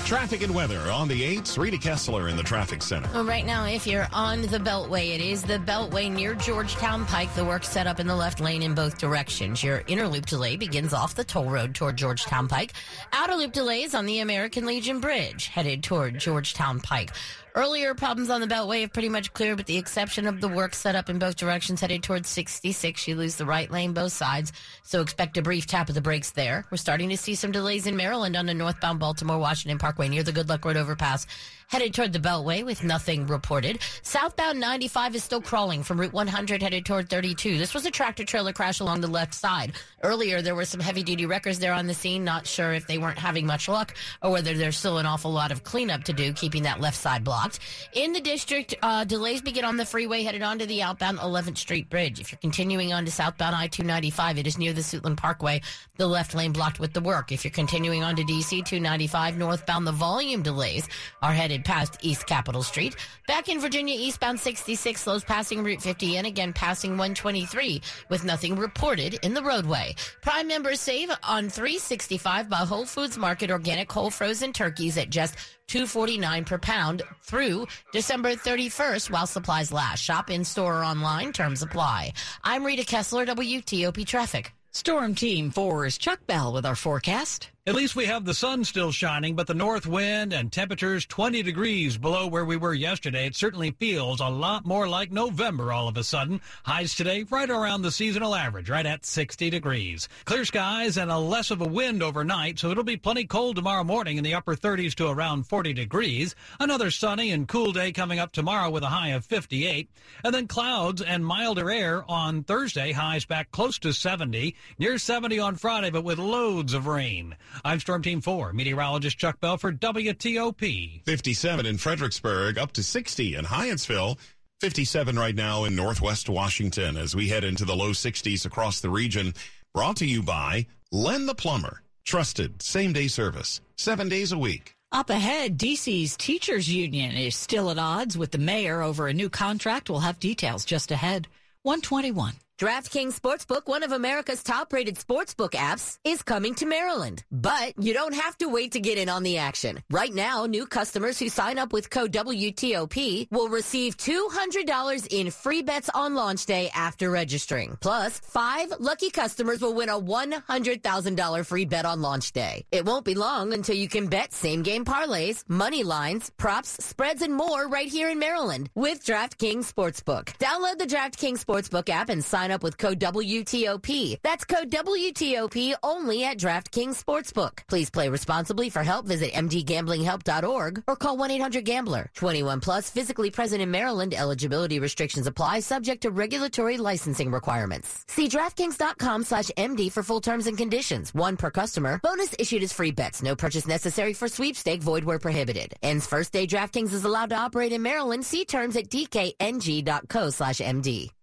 Traffic 0.08 0.42
and 0.42 0.56
weather 0.56 0.90
on 0.90 1.10
the 1.10 1.22
8th. 1.22 1.58
Rita 1.58 1.78
Kessler 1.78 2.30
in 2.30 2.38
the 2.38 2.44
traffic 2.44 2.82
center. 2.82 3.10
Well, 3.14 3.26
right 3.26 3.46
now, 3.46 3.66
if 3.66 3.86
you're 3.86 4.08
on 4.14 4.42
the 4.44 4.58
Beltway, 4.58 5.14
it 5.14 5.20
is 5.20 5.44
the 5.44 5.58
Beltway 5.60 6.10
near 6.10 6.34
Georgetown 6.34 7.06
Pike. 7.06 7.36
The 7.36 7.44
work 7.44 7.66
set 7.66 7.88
up 7.88 8.00
in 8.00 8.08
the 8.08 8.16
left 8.16 8.40
lane 8.40 8.64
in 8.64 8.74
both 8.74 8.98
directions. 8.98 9.62
Your 9.62 9.84
inner 9.88 10.08
loop 10.08 10.26
delay 10.26 10.56
begins 10.56 10.94
off 10.94 11.14
the 11.14 11.26
toll 11.26 11.50
road 11.50 11.76
toward 11.76 11.98
Georgetown 11.98 12.48
Pike. 12.48 12.72
Outer 13.12 13.36
loop 13.36 13.52
delays 13.52 13.94
on 13.94 14.06
the 14.06 14.20
American 14.20 14.66
Legion 14.66 15.02
Bridge 15.02 15.48
headed 15.48 15.84
toward 15.84 16.18
Georgetown 16.18 16.80
Pike. 16.80 17.12
Earlier 17.58 17.96
problems 17.96 18.30
on 18.30 18.40
the 18.40 18.46
Beltway 18.46 18.82
have 18.82 18.94
pretty 18.94 19.10
much 19.10 19.34
cleared, 19.34 19.58
with 19.58 19.66
the 19.66 19.80
exception 19.80 20.28
of 20.28 20.42
the 20.42 20.48
work 20.48 20.76
set 20.76 20.96
up 20.96 21.10
in 21.10 21.18
both 21.18 21.38
directions 21.38 21.82
headed 21.82 22.04
towards 22.04 22.30
66. 22.30 23.08
You 23.08 23.16
lose 23.16 23.36
the 23.36 23.48
right 23.48 23.72
lane 23.72 23.94
both 23.94 24.12
sides, 24.12 24.54
so 24.84 25.02
expect 25.02 25.38
a 25.38 25.42
brief 25.42 25.66
tap 25.66 25.90
of 25.90 25.96
the 25.96 26.02
brakes 26.02 26.30
there. 26.30 26.68
We're 26.70 26.78
starting 26.78 27.10
to 27.10 27.18
see 27.18 27.34
some 27.34 27.52
delays 27.52 27.88
in 27.88 27.96
Maryland 27.96 28.36
on 28.36 28.46
the 28.46 28.54
northbound 28.54 29.00
Baltimore 29.00 29.40
Washington 29.40 29.80
Parkway 29.80 30.08
near 30.08 30.22
the 30.22 30.32
Good 30.32 30.50
Luck 30.50 30.66
Road 30.66 30.78
overpass 30.78 31.26
headed 31.68 31.94
toward 31.94 32.14
the 32.14 32.20
Beltway 32.20 32.64
with 32.64 32.84
nothing 32.84 33.28
reported. 33.28 33.80
Southbound 34.02 34.58
95 34.58 35.16
is 35.16 35.24
still 35.24 35.42
crawling 35.42 35.84
from 35.84 36.00
Route 36.00 36.14
100 36.14 36.62
headed 36.64 36.86
toward 36.86 37.10
32. 37.10 37.58
This 37.58 37.74
was 37.74 37.86
a 37.86 37.92
tractor 37.92 38.24
trailer 38.24 38.54
crash 38.54 38.80
along 38.80 39.02
the 39.02 39.08
left 39.08 39.34
side. 39.34 39.74
Earlier, 40.02 40.42
there 40.42 40.56
were 40.56 40.64
some 40.64 40.80
heavy 40.80 41.04
duty 41.04 41.26
wreckers 41.26 41.60
there 41.60 41.74
on 41.74 41.86
the 41.86 41.94
scene. 41.94 42.24
Not 42.24 42.48
sure 42.48 42.72
if 42.72 42.88
they 42.88 42.98
weren't 42.98 43.18
having 43.18 43.46
much 43.46 43.68
luck 43.68 43.96
or 44.22 44.32
whether 44.32 44.54
there's 44.54 44.78
still 44.78 44.98
an 44.98 45.06
awful 45.06 45.32
lot 45.32 45.52
of 45.52 45.66
cleanup 45.66 46.06
to 46.06 46.14
do, 46.14 46.32
keeping 46.32 46.64
that 46.64 46.80
left 46.80 46.98
side 46.98 47.26
blocked. 47.26 47.60
In 47.92 48.14
the 48.14 48.22
district, 48.22 48.74
uh, 48.82 49.04
delays 49.04 49.42
begin 49.42 49.66
on 49.66 49.76
the 49.76 49.86
freeway 49.86 50.24
headed 50.24 50.44
onto 50.44 50.66
the 50.66 50.82
outbound 50.82 51.20
11th 51.20 51.58
Street 51.58 51.90
Bridge. 51.90 52.22
If 52.22 52.32
you're 52.32 52.40
continuing 52.40 52.94
on 52.94 53.04
to 53.04 53.12
southbound 53.12 53.56
I 53.56 53.68
295, 53.68 54.38
it 54.38 54.48
is 54.48 54.58
near 54.58 54.72
the 54.72 54.82
Suitland 54.82 55.18
Parkway, 55.18 55.62
the 55.98 56.08
left 56.08 56.34
lane 56.34 56.54
blocked 56.54 56.80
with 56.80 56.94
the 56.94 57.02
work. 57.02 57.34
If 57.34 57.44
you're 57.44 57.52
continuing 57.52 58.04
on 58.04 58.16
to 58.16 58.24
DC 58.24 58.64
295 58.64 59.38
northbound, 59.38 59.86
the 59.86 59.92
volume 59.92 60.44
delays 60.44 60.88
are 61.22 61.34
headed 61.34 61.57
past 61.64 61.98
East 62.02 62.26
Capitol 62.26 62.64
Street. 62.64 62.96
Back 63.28 63.50
in 63.50 63.60
Virginia, 63.60 63.96
eastbound 63.98 64.40
66 64.40 65.02
slows 65.02 65.24
passing 65.24 65.64
Route 65.64 65.82
50 65.82 66.18
and 66.18 66.28
again 66.28 66.54
passing 66.54 66.92
123 66.92 67.82
with 68.10 68.24
nothing 68.24 68.56
reported 68.56 69.16
in 69.24 69.34
the 69.34 69.42
roadway. 69.42 69.96
Prime 70.22 70.48
members 70.48 70.80
save 70.80 71.10
on 71.24 71.50
365 71.50 72.50
by 72.50 72.58
Whole 72.58 72.86
Foods 72.86 73.18
Market 73.18 73.52
organic 73.52 73.92
whole 73.92 74.10
frozen 74.10 74.54
turkeys 74.54 74.98
at 74.98 75.10
just 75.10 75.36
249 75.68 76.46
per 76.46 76.58
pound 76.58 77.02
through 77.22 77.68
December 77.92 78.34
31st 78.34 79.10
while 79.10 79.28
supplies 79.28 79.72
last. 79.72 80.04
Shop 80.04 80.30
in 80.30 80.44
store 80.44 80.80
or 80.80 80.84
online. 80.84 81.34
Terms 81.34 81.62
apply. 81.62 82.14
I'm 82.44 82.66
Rita 82.66 82.86
Kessler, 82.86 83.26
WTOP 83.26 84.06
Traffic. 84.06 84.54
Storm 84.72 85.16
Team 85.16 85.52
4's 85.52 85.98
Chuck 85.98 86.20
Bell 86.28 86.54
with 86.54 86.66
our 86.66 86.76
forecast. 86.76 87.50
At 87.68 87.76
least 87.76 87.98
we 87.98 88.06
have 88.06 88.24
the 88.24 88.34
sun 88.34 88.64
still 88.64 88.94
shining, 88.94 89.36
but 89.36 89.46
the 89.46 89.54
north 89.54 89.86
wind 89.86 90.32
and 90.32 90.50
temperatures 90.50 91.06
20 91.06 91.44
degrees 91.44 91.98
below 91.98 92.26
where 92.26 92.46
we 92.46 92.56
were 92.56 92.74
yesterday. 92.74 93.26
It 93.26 93.36
certainly 93.36 93.72
feels 93.72 94.22
a 94.22 94.30
lot 94.30 94.66
more 94.66 94.88
like 94.88 95.12
November 95.12 95.74
all 95.74 95.90
of 95.90 95.98
a 95.98 96.04
sudden. 96.06 96.40
Highs 96.64 96.96
today 96.96 97.26
right 97.30 97.50
around 97.50 97.82
the 97.82 97.92
seasonal 97.92 98.36
average, 98.36 98.70
right 98.70 98.86
at 98.86 99.06
60 99.06 99.50
degrees. 99.50 100.08
Clear 100.24 100.46
skies 100.46 100.96
and 100.96 101.12
a 101.12 101.18
less 101.18 101.52
of 101.52 101.60
a 101.60 101.68
wind 101.68 102.02
overnight, 102.02 102.58
so 102.58 102.72
it'll 102.72 102.86
be 102.86 102.96
plenty 102.96 103.26
cold 103.26 103.58
tomorrow 103.58 103.84
morning 103.84 104.16
in 104.16 104.24
the 104.24 104.34
upper 104.34 104.56
30s 104.56 104.96
to 104.96 105.10
around 105.10 105.44
40 105.44 105.74
degrees. 105.74 106.36
Another 106.62 106.90
sunny 106.90 107.32
and 107.32 107.50
cool 107.50 107.74
day 107.74 107.92
coming 107.92 108.18
up 108.18 108.32
tomorrow 108.32 108.70
with 108.70 108.84
a 108.84 108.88
high 108.88 109.10
of 109.10 109.26
58. 109.26 109.90
And 110.24 110.34
then 110.34 110.48
clouds 110.48 111.02
and 111.02 111.26
milder 111.26 111.70
air 111.70 112.10
on 112.10 112.46
Thursday, 112.46 112.94
highs 112.94 113.26
back 113.26 113.52
close 113.52 113.78
to 113.80 113.92
70, 113.92 114.56
near 114.80 114.98
70 114.98 115.38
on 115.38 115.58
Friday, 115.58 115.90
but 115.90 116.06
with 116.06 116.18
loads 116.18 116.74
of 116.74 116.88
rain. 116.88 117.36
I'm 117.64 117.80
Storm 117.80 118.02
Team 118.02 118.22
4, 118.22 118.54
meteorologist 118.54 119.18
Chuck 119.18 119.40
Bell 119.40 119.58
for, 119.58 119.72
WTOP. 119.72 121.04
57 121.06 121.66
in 121.66 121.78
Fredericksburg, 121.78 122.58
up 122.58 122.72
to 122.74 122.84
60 122.84 123.36
in 123.36 123.46
Hyattsville. 123.46 124.18
57 124.62 125.18
right 125.20 125.36
now 125.36 125.66
in 125.66 125.76
Northwest 125.76 126.30
Washington 126.30 126.98
as 126.98 127.16
we 127.16 127.28
head 127.28 127.44
into 127.44 127.64
the 127.64 127.76
low 127.76 127.92
60s 127.92 128.46
across 128.46 128.80
the 128.80 128.90
region. 128.90 129.34
Brought 129.74 129.98
to 129.98 130.06
you 130.06 130.24
by 130.24 130.66
Len 130.92 131.26
the 131.26 131.36
Plumber. 131.36 131.84
Trusted 132.06 132.62
same 132.62 132.94
day 132.94 133.08
service, 133.08 133.62
seven 133.76 134.10
days 134.10 134.32
a 134.32 134.38
week. 134.38 134.74
Up 134.92 135.10
ahead, 135.10 135.58
DC's 135.58 136.16
teachers 136.16 136.70
union 136.70 137.16
is 137.16 137.36
still 137.36 137.70
at 137.70 137.78
odds 137.78 138.18
with 138.18 138.32
the 138.32 138.38
mayor 138.38 138.82
over 138.82 139.08
a 139.08 139.14
new 139.14 139.30
contract. 139.30 139.90
We'll 139.90 140.00
have 140.00 140.20
details 140.20 140.64
just 140.64 140.92
ahead. 140.92 141.28
121. 141.64 142.34
DraftKings 142.60 143.20
Sportsbook, 143.20 143.68
one 143.68 143.84
of 143.84 143.92
America's 143.92 144.42
top 144.42 144.74
rated 144.74 144.96
sportsbook 144.96 145.52
apps, 145.52 146.00
is 146.04 146.24
coming 146.24 146.56
to 146.56 146.66
Maryland. 146.66 147.24
But 147.32 147.74
you 147.78 147.94
don't 147.94 148.16
have 148.16 148.36
to 148.40 148.48
wait 148.48 148.72
to 148.72 148.80
get 148.80 148.98
in 148.98 149.10
on 149.10 149.22
the 149.22 149.38
action. 149.38 149.84
Right 149.92 150.12
now, 150.12 150.48
new 150.48 150.66
customers 150.66 151.20
who 151.20 151.30
sign 151.30 151.60
up 151.60 151.72
with 151.72 151.92
code 151.92 152.12
WTOP 152.14 153.28
will 153.30 153.50
receive 153.50 153.96
$200 153.98 155.08
in 155.12 155.30
free 155.30 155.62
bets 155.62 155.88
on 155.94 156.16
launch 156.16 156.48
day 156.48 156.72
after 156.74 157.12
registering. 157.12 157.78
Plus, 157.80 158.20
five 158.22 158.74
lucky 158.80 159.12
customers 159.12 159.62
will 159.62 159.76
win 159.76 159.90
a 159.90 160.00
$100,000 160.00 161.46
free 161.46 161.66
bet 161.66 161.86
on 161.86 162.02
launch 162.02 162.32
day. 162.32 162.66
It 162.72 162.86
won't 162.86 163.06
be 163.06 163.14
long 163.14 163.54
until 163.54 163.76
you 163.76 163.88
can 163.88 164.08
bet 164.08 164.34
same 164.34 164.64
game 164.64 164.84
parlays, 164.84 165.44
money 165.48 165.84
lines, 165.84 166.32
props, 166.38 166.84
spreads, 166.84 167.22
and 167.22 167.36
more 167.36 167.68
right 167.68 167.88
here 167.88 168.10
in 168.10 168.18
Maryland 168.18 168.72
with 168.74 169.06
DraftKings 169.06 169.72
Sportsbook. 169.72 170.36
Download 170.40 170.76
the 170.80 170.88
DraftKings 170.88 171.46
Sportsbook 171.46 171.90
app 171.90 172.10
and 172.10 172.26
sign 172.26 172.47
up 172.52 172.64
with 172.64 172.78
code 172.78 173.00
WTOP. 173.00 174.20
That's 174.24 174.46
code 174.46 174.72
WTOP 174.72 175.76
only 175.84 176.24
at 176.24 176.38
DraftKings 176.38 177.04
Sportsbook. 177.04 177.60
Please 177.68 177.90
play 177.90 178.10
responsibly. 178.10 178.70
For 178.70 178.84
help, 178.84 179.06
visit 179.06 179.32
mdgamblinghelp.org 179.34 180.84
or 180.88 180.96
call 180.96 181.18
1-800-GAMBLER. 181.18 182.10
21 182.14 182.60
plus, 182.60 182.90
physically 182.90 183.32
present 183.32 183.62
in 183.62 183.72
Maryland. 183.72 184.14
Eligibility 184.14 184.80
restrictions 184.80 185.28
apply, 185.28 185.60
subject 185.62 186.02
to 186.02 186.12
regulatory 186.12 186.78
licensing 186.78 187.32
requirements. 187.32 188.06
See 188.08 188.28
DraftKings.com 188.28 189.24
slash 189.24 189.50
MD 189.58 189.92
for 189.92 190.04
full 190.04 190.22
terms 190.22 190.48
and 190.48 190.58
conditions. 190.58 191.14
One 191.14 191.38
per 191.38 191.52
customer. 191.52 192.00
Bonus 192.04 192.36
issued 192.40 192.64
as 192.64 192.74
free 192.74 192.92
bets. 192.92 193.22
No 193.22 193.36
purchase 193.36 193.68
necessary 193.68 194.14
for 194.14 194.28
sweepstake. 194.28 194.82
Void 194.82 195.04
where 195.04 195.20
prohibited. 195.20 195.74
Ends 195.84 196.08
first 196.08 196.32
day 196.32 196.48
DraftKings 196.48 196.94
is 196.94 197.04
allowed 197.04 197.30
to 197.30 197.36
operate 197.36 197.74
in 197.74 197.82
Maryland. 197.82 198.26
See 198.26 198.46
terms 198.46 198.76
at 198.76 198.90
dkng.co 198.90 200.30
slash 200.30 200.58
MD. 200.60 201.17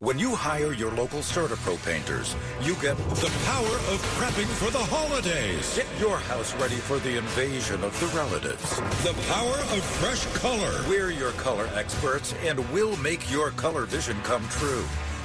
When 0.00 0.16
you 0.16 0.36
hire 0.36 0.72
your 0.72 0.92
local 0.92 1.22
CertaPro 1.22 1.76
painters, 1.84 2.36
you 2.62 2.76
get 2.76 2.96
the 2.96 3.32
power 3.44 3.74
of 3.90 4.00
prepping 4.14 4.46
for 4.46 4.70
the 4.70 4.78
holidays. 4.78 5.74
Get 5.74 5.88
your 5.98 6.18
house 6.18 6.54
ready 6.54 6.76
for 6.76 7.00
the 7.00 7.18
invasion 7.18 7.82
of 7.82 7.98
the 7.98 8.06
relatives. 8.16 8.76
The 9.02 9.12
power 9.26 9.58
of 9.58 9.82
fresh 9.98 10.24
color. 10.40 10.70
We're 10.88 11.10
your 11.10 11.32
color 11.32 11.68
experts 11.74 12.32
and 12.44 12.60
we'll 12.72 12.96
make 12.98 13.28
your 13.28 13.50
color 13.50 13.86
vision 13.86 14.16
come 14.22 14.48
true. 14.50 14.82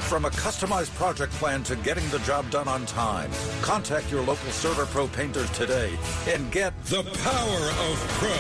From 0.10 0.26
a 0.26 0.32
customized 0.32 0.96
project 0.96 1.34
plan 1.34 1.62
to 1.66 1.76
getting 1.76 2.10
the 2.10 2.18
job 2.20 2.50
done 2.50 2.68
on 2.68 2.88
time, 2.88 3.30
contact 3.62 4.12
your 4.12 4.22
local 4.22 4.50
CertaPro 4.50 5.06
painters 5.14 5.52
today 5.52 5.94
and 6.28 6.52
get 6.52 6.74
the 6.86 7.04
power 7.04 7.62
of 7.92 8.08
pro. 8.18 8.32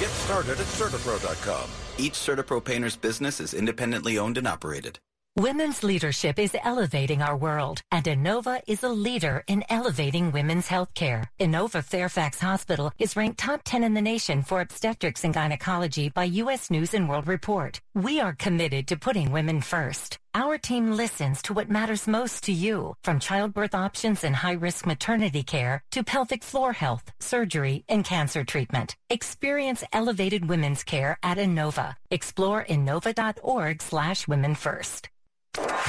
Get 0.00 0.10
started 0.10 0.58
at 0.58 0.66
CertaPro.com. 0.66 1.70
Each 1.96 2.14
CertaPro 2.14 2.64
painter's 2.64 2.96
business 2.96 3.38
is 3.38 3.54
independently 3.54 4.18
owned 4.18 4.36
and 4.36 4.48
operated. 4.48 4.98
Women's 5.36 5.84
leadership 5.84 6.38
is 6.38 6.56
elevating 6.64 7.22
our 7.22 7.36
world, 7.36 7.80
and 7.92 8.04
Inova 8.04 8.60
is 8.66 8.82
a 8.82 8.88
leader 8.88 9.42
in 9.46 9.64
elevating 9.70 10.32
women's 10.32 10.66
health 10.66 10.92
care. 10.92 11.30
Inova 11.38 11.82
Fairfax 11.82 12.40
Hospital 12.40 12.92
is 12.98 13.16
ranked 13.16 13.38
top 13.38 13.62
10 13.64 13.84
in 13.84 13.94
the 13.94 14.02
nation 14.02 14.42
for 14.42 14.60
obstetrics 14.60 15.24
and 15.24 15.32
gynecology 15.32 16.08
by 16.10 16.24
U.S. 16.24 16.68
News 16.68 16.94
and 16.94 17.08
World 17.08 17.28
Report. 17.28 17.80
We 17.94 18.20
are 18.20 18.34
committed 18.34 18.88
to 18.88 18.98
putting 18.98 19.30
women 19.30 19.60
first. 19.60 20.18
Our 20.34 20.58
team 20.58 20.92
listens 20.92 21.42
to 21.42 21.54
what 21.54 21.70
matters 21.70 22.08
most 22.08 22.44
to 22.44 22.52
you, 22.52 22.96
from 23.04 23.20
childbirth 23.20 23.74
options 23.74 24.24
and 24.24 24.34
high-risk 24.34 24.84
maternity 24.84 25.44
care 25.44 25.82
to 25.92 26.04
pelvic 26.04 26.42
floor 26.42 26.72
health, 26.72 27.12
surgery, 27.20 27.84
and 27.88 28.04
cancer 28.04 28.44
treatment. 28.44 28.96
Experience 29.08 29.84
elevated 29.92 30.48
women's 30.48 30.82
care 30.82 31.18
at 31.22 31.38
Inova. 31.38 31.94
Explore 32.10 32.64
inova.org 32.64 33.80
slash 33.80 34.28
women 34.28 34.54
first. 34.54 35.08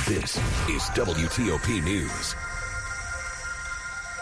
This 0.07 0.35
is 0.67 0.81
WTOP 0.95 1.83
News. 1.83 2.35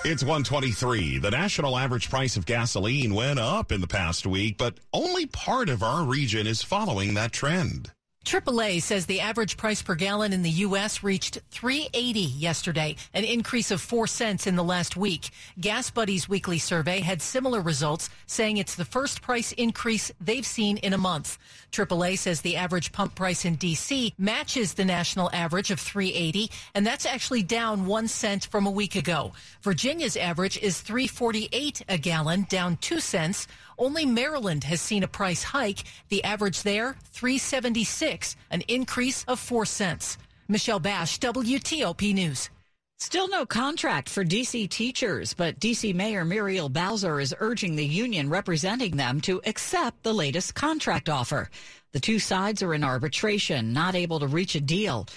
It's 0.04 0.22
123. 0.22 1.18
The 1.20 1.32
national 1.32 1.78
average 1.78 2.10
price 2.10 2.36
of 2.38 2.46
gasoline 2.46 3.14
went 3.14 3.40
up 3.40 3.72
in 3.72 3.80
the 3.80 3.88
past 3.88 4.28
week, 4.28 4.58
but 4.58 4.76
only 4.94 5.26
part 5.26 5.70
of 5.70 5.82
our 5.82 6.04
region 6.04 6.46
is 6.46 6.62
following 6.62 7.14
that 7.14 7.32
trend. 7.32 7.92
AAA 8.26 8.82
says 8.82 9.06
the 9.06 9.22
average 9.22 9.56
price 9.56 9.82
per 9.82 9.96
gallon 9.96 10.34
in 10.34 10.44
the 10.44 10.50
U.S. 10.50 11.04
reached 11.04 11.40
380 11.52 12.20
yesterday, 12.20 12.96
an 13.14 13.24
increase 13.24 13.72
of 13.72 13.82
4 13.82 14.08
cents 14.08 14.46
in 14.46 14.56
the 14.56 14.64
last 14.64 14.98
week. 14.98 15.30
Gas 15.60 15.90
Buddy's 15.90 16.28
weekly 16.28 16.60
survey 16.60 17.00
had 17.00 17.22
similar 17.22 17.62
results, 17.62 18.10
saying 18.28 18.58
it's 18.58 18.76
the 18.76 18.86
first 18.86 19.22
price 19.22 19.54
increase 19.54 20.12
they've 20.20 20.46
seen 20.46 20.78
in 20.78 20.94
a 20.94 20.98
month. 20.98 21.38
AAA 21.72 22.18
says 22.18 22.42
the 22.42 22.58
average 22.58 22.92
pump 22.92 23.16
price 23.16 23.46
in 23.46 23.56
D.C. 23.56 24.14
matches 24.18 24.74
the 24.74 24.86
national 24.86 25.30
average 25.34 25.72
of 25.72 25.80
380, 25.80 26.52
and 26.76 26.86
that's 26.86 27.06
actually 27.06 27.42
down 27.42 27.86
1 27.86 28.08
cent 28.10 28.46
from 28.48 28.68
a 28.68 28.72
week 28.72 28.96
ago. 28.96 29.32
Virginia's 29.62 30.18
average 30.18 30.58
is 30.58 30.82
348 30.82 31.84
a 31.88 31.98
gallon, 31.98 32.46
down 32.50 32.78
2 32.78 33.00
cents. 33.00 33.48
Only 33.80 34.06
Maryland 34.06 34.66
has 34.66 34.82
seen 34.82 35.04
a 35.04 35.08
price 35.08 35.42
hike. 35.42 35.86
The 36.10 36.22
average 36.26 36.64
there, 36.64 36.98
376, 37.14 38.36
an 38.52 38.62
increase 38.68 39.24
of 39.24 39.40
4 39.40 39.66
cents. 39.66 40.18
Michelle 40.50 40.80
Basch, 40.80 41.18
WTOP 41.20 42.14
News. 42.14 42.50
Still 42.98 43.30
no 43.30 43.46
contract 43.46 44.10
for 44.10 44.26
D.C. 44.26 44.68
teachers, 44.68 45.34
but 45.34 45.58
D.C. 45.62 45.94
Mayor 45.94 46.26
Muriel 46.26 46.68
Bowser 46.68 47.22
is 47.22 47.34
urging 47.40 47.78
the 47.78 47.86
union 47.86 48.30
representing 48.30 48.98
them 48.98 49.22
to 49.22 49.42
accept 49.46 50.04
the 50.04 50.14
latest 50.14 50.56
contract 50.56 51.08
offer. 51.08 51.50
The 51.94 52.02
two 52.02 52.20
sides 52.20 52.62
are 52.62 52.74
in 52.74 52.84
arbitration, 52.84 53.72
not 53.72 53.96
able 53.96 54.20
to 54.20 54.28
reach 54.28 54.56
a 54.56 54.60
deal. 54.60 55.08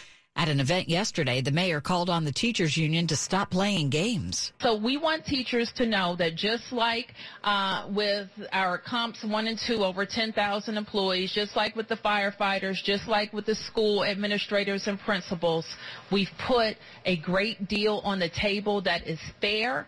At 0.43 0.49
an 0.49 0.59
event 0.59 0.89
yesterday, 0.89 1.41
the 1.41 1.53
mayor 1.53 1.81
called 1.81 2.11
on 2.11 2.25
the 2.25 2.33
teachers 2.33 2.77
union 2.77 3.07
to 3.07 3.15
stop 3.15 3.51
playing 3.51 3.91
games. 3.91 4.53
So 4.61 4.75
we 4.75 4.97
want 4.97 5.25
teachers 5.25 5.71
to 5.77 5.87
know 5.87 6.17
that 6.17 6.35
just 6.35 6.73
like 6.73 7.15
uh, 7.45 7.87
with 7.95 8.29
our 8.51 8.79
comps 8.79 9.23
one 9.23 9.47
and 9.47 9.57
two, 9.57 9.85
over 9.85 10.05
10,000 10.05 10.77
employees, 10.77 11.33
just 11.33 11.55
like 11.55 11.77
with 11.77 11.87
the 11.87 11.97
firefighters, 11.97 12.83
just 12.83 13.07
like 13.07 13.33
with 13.33 13.47
the 13.47 13.55
school 13.55 14.05
administrators 14.05 14.89
and 14.89 14.99
principals, 14.99 15.67
we've 16.11 16.33
put 16.45 16.77
a 17.05 17.19
great 17.19 17.69
deal 17.69 18.01
on 18.03 18.19
the 18.19 18.31
table 18.31 18.81
that 18.81 19.07
is 19.07 19.21
fair. 19.41 19.87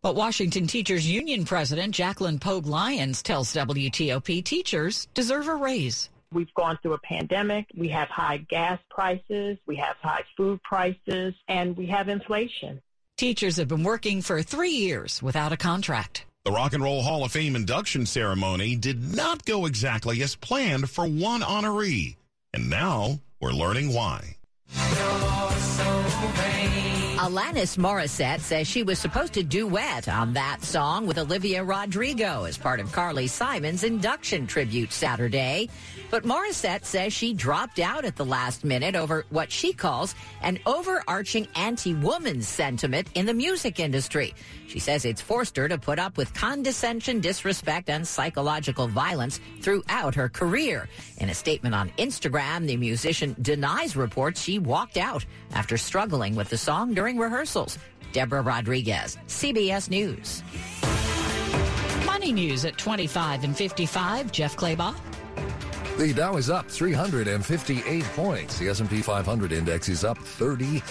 But 0.00 0.14
Washington 0.14 0.68
Teachers 0.68 1.06
Union 1.06 1.44
President 1.44 1.94
Jacqueline 1.94 2.38
Pogue 2.38 2.66
Lyons 2.66 3.20
tells 3.20 3.52
WTOP 3.52 4.42
teachers 4.44 5.06
deserve 5.12 5.48
a 5.48 5.54
raise. 5.54 6.08
We've 6.32 6.52
gone 6.54 6.78
through 6.82 6.94
a 6.94 6.98
pandemic. 6.98 7.66
We 7.76 7.88
have 7.88 8.08
high 8.08 8.38
gas 8.38 8.78
prices. 8.90 9.58
We 9.66 9.76
have 9.76 9.96
high 10.02 10.24
food 10.36 10.62
prices 10.62 11.34
and 11.48 11.76
we 11.76 11.86
have 11.86 12.08
inflation. 12.08 12.80
Teachers 13.16 13.56
have 13.56 13.68
been 13.68 13.84
working 13.84 14.22
for 14.22 14.42
three 14.42 14.70
years 14.70 15.22
without 15.22 15.52
a 15.52 15.56
contract. 15.56 16.24
The 16.44 16.50
Rock 16.50 16.72
and 16.72 16.82
Roll 16.82 17.02
Hall 17.02 17.24
of 17.24 17.32
Fame 17.32 17.54
induction 17.54 18.04
ceremony 18.04 18.74
did 18.74 19.14
not 19.14 19.44
go 19.44 19.66
exactly 19.66 20.22
as 20.22 20.34
planned 20.34 20.90
for 20.90 21.06
one 21.06 21.40
honoree. 21.40 22.16
And 22.52 22.68
now 22.68 23.20
we're 23.40 23.52
learning 23.52 23.92
why. 23.92 24.36
Alanis 27.22 27.78
Morissette 27.78 28.40
says 28.40 28.66
she 28.66 28.82
was 28.82 28.98
supposed 28.98 29.32
to 29.34 29.44
duet 29.44 30.08
on 30.08 30.32
that 30.32 30.60
song 30.62 31.06
with 31.06 31.18
Olivia 31.18 31.62
Rodrigo 31.62 32.44
as 32.44 32.58
part 32.58 32.80
of 32.80 32.90
Carly 32.90 33.28
Simon's 33.28 33.84
induction 33.84 34.44
tribute 34.44 34.92
Saturday. 34.92 35.68
But 36.10 36.24
Morissette 36.24 36.84
says 36.84 37.12
she 37.12 37.32
dropped 37.32 37.78
out 37.78 38.04
at 38.04 38.16
the 38.16 38.24
last 38.24 38.64
minute 38.64 38.96
over 38.96 39.24
what 39.30 39.52
she 39.52 39.72
calls 39.72 40.16
an 40.42 40.58
overarching 40.66 41.46
anti-woman 41.54 42.42
sentiment 42.42 43.06
in 43.14 43.24
the 43.24 43.34
music 43.34 43.78
industry. 43.78 44.34
She 44.72 44.78
says 44.78 45.04
it's 45.04 45.20
forced 45.20 45.54
her 45.58 45.68
to 45.68 45.76
put 45.76 45.98
up 45.98 46.16
with 46.16 46.32
condescension, 46.32 47.20
disrespect, 47.20 47.90
and 47.90 48.08
psychological 48.08 48.88
violence 48.88 49.38
throughout 49.60 50.14
her 50.14 50.30
career. 50.30 50.88
In 51.18 51.28
a 51.28 51.34
statement 51.34 51.74
on 51.74 51.90
Instagram, 51.98 52.66
the 52.66 52.78
musician 52.78 53.36
denies 53.42 53.96
reports 53.96 54.40
she 54.40 54.58
walked 54.58 54.96
out 54.96 55.26
after 55.52 55.76
struggling 55.76 56.34
with 56.34 56.48
the 56.48 56.56
song 56.56 56.94
during 56.94 57.18
rehearsals. 57.18 57.78
Deborah 58.12 58.40
Rodriguez, 58.40 59.18
CBS 59.26 59.90
News. 59.90 60.42
Money 62.06 62.32
news 62.32 62.64
at 62.64 62.78
25 62.78 63.44
and 63.44 63.54
55. 63.54 64.32
Jeff 64.32 64.56
Clabaugh. 64.56 64.96
The 65.98 66.14
Dow 66.14 66.38
is 66.38 66.48
up 66.48 66.70
358 66.70 68.04
points. 68.16 68.58
The 68.58 68.70
S&P 68.70 69.02
500 69.02 69.52
index 69.52 69.90
is 69.90 70.02
up 70.02 70.16
30. 70.16 70.82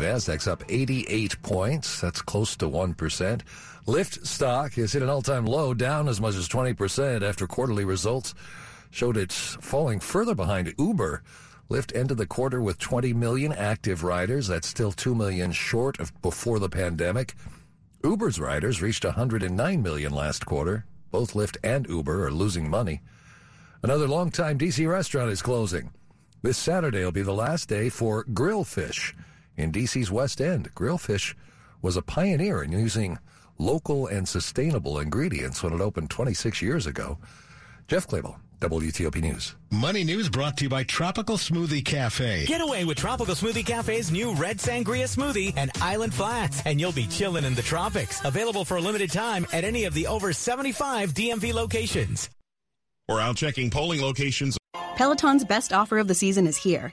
The 0.00 0.48
up 0.50 0.64
88 0.66 1.42
points. 1.42 2.00
That's 2.00 2.22
close 2.22 2.56
to 2.56 2.66
1%. 2.66 3.42
Lyft 3.86 4.26
stock 4.26 4.72
has 4.72 4.94
hit 4.94 5.02
an 5.02 5.10
all-time 5.10 5.44
low, 5.44 5.74
down 5.74 6.08
as 6.08 6.22
much 6.22 6.36
as 6.36 6.48
20% 6.48 7.20
after 7.20 7.46
quarterly 7.46 7.84
results 7.84 8.34
showed 8.90 9.18
it's 9.18 9.56
falling 9.60 10.00
further 10.00 10.34
behind 10.34 10.72
Uber. 10.78 11.22
Lyft 11.68 11.94
ended 11.94 12.16
the 12.16 12.24
quarter 12.24 12.62
with 12.62 12.78
20 12.78 13.12
million 13.12 13.52
active 13.52 14.02
riders. 14.02 14.46
That's 14.46 14.66
still 14.66 14.90
2 14.90 15.14
million 15.14 15.52
short 15.52 16.00
of 16.00 16.18
before 16.22 16.58
the 16.58 16.70
pandemic. 16.70 17.34
Uber's 18.02 18.40
riders 18.40 18.80
reached 18.80 19.04
109 19.04 19.82
million 19.82 20.14
last 20.14 20.46
quarter. 20.46 20.86
Both 21.10 21.34
Lyft 21.34 21.58
and 21.62 21.86
Uber 21.86 22.24
are 22.26 22.32
losing 22.32 22.70
money. 22.70 23.02
Another 23.82 24.08
longtime 24.08 24.56
D.C. 24.56 24.86
restaurant 24.86 25.30
is 25.30 25.42
closing. 25.42 25.90
This 26.40 26.56
Saturday 26.56 27.04
will 27.04 27.12
be 27.12 27.20
the 27.20 27.34
last 27.34 27.68
day 27.68 27.90
for 27.90 28.24
Grillfish 28.24 29.12
in 29.60 29.70
D.C.'s 29.70 30.10
West 30.10 30.40
End. 30.40 30.74
Grillfish 30.74 31.34
was 31.82 31.96
a 31.96 32.02
pioneer 32.02 32.62
in 32.62 32.72
using 32.72 33.18
local 33.58 34.06
and 34.06 34.28
sustainable 34.28 34.98
ingredients 34.98 35.62
when 35.62 35.72
it 35.72 35.80
opened 35.80 36.10
26 36.10 36.62
years 36.62 36.86
ago. 36.86 37.18
Jeff 37.88 38.06
Clabaugh, 38.06 38.36
WTOP 38.60 39.20
News. 39.20 39.56
Money 39.70 40.04
News 40.04 40.28
brought 40.28 40.56
to 40.58 40.64
you 40.64 40.70
by 40.70 40.84
Tropical 40.84 41.36
Smoothie 41.36 41.84
Cafe. 41.84 42.46
Get 42.46 42.60
away 42.60 42.84
with 42.84 42.98
Tropical 42.98 43.34
Smoothie 43.34 43.66
Cafe's 43.66 44.10
new 44.10 44.34
Red 44.34 44.58
Sangria 44.58 45.04
Smoothie 45.04 45.54
and 45.56 45.70
Island 45.80 46.14
Flats, 46.14 46.62
and 46.64 46.80
you'll 46.80 46.92
be 46.92 47.06
chilling 47.06 47.44
in 47.44 47.54
the 47.54 47.62
tropics. 47.62 48.24
Available 48.24 48.64
for 48.64 48.76
a 48.76 48.80
limited 48.80 49.10
time 49.10 49.46
at 49.52 49.64
any 49.64 49.84
of 49.84 49.94
the 49.94 50.06
over 50.06 50.32
75 50.32 51.14
DMV 51.14 51.52
locations. 51.52 52.30
We're 53.08 53.20
out 53.20 53.36
checking 53.36 53.70
polling 53.70 54.00
locations. 54.00 54.56
Peloton's 54.96 55.44
best 55.44 55.72
offer 55.72 55.98
of 55.98 56.06
the 56.06 56.14
season 56.14 56.46
is 56.46 56.56
here. 56.56 56.92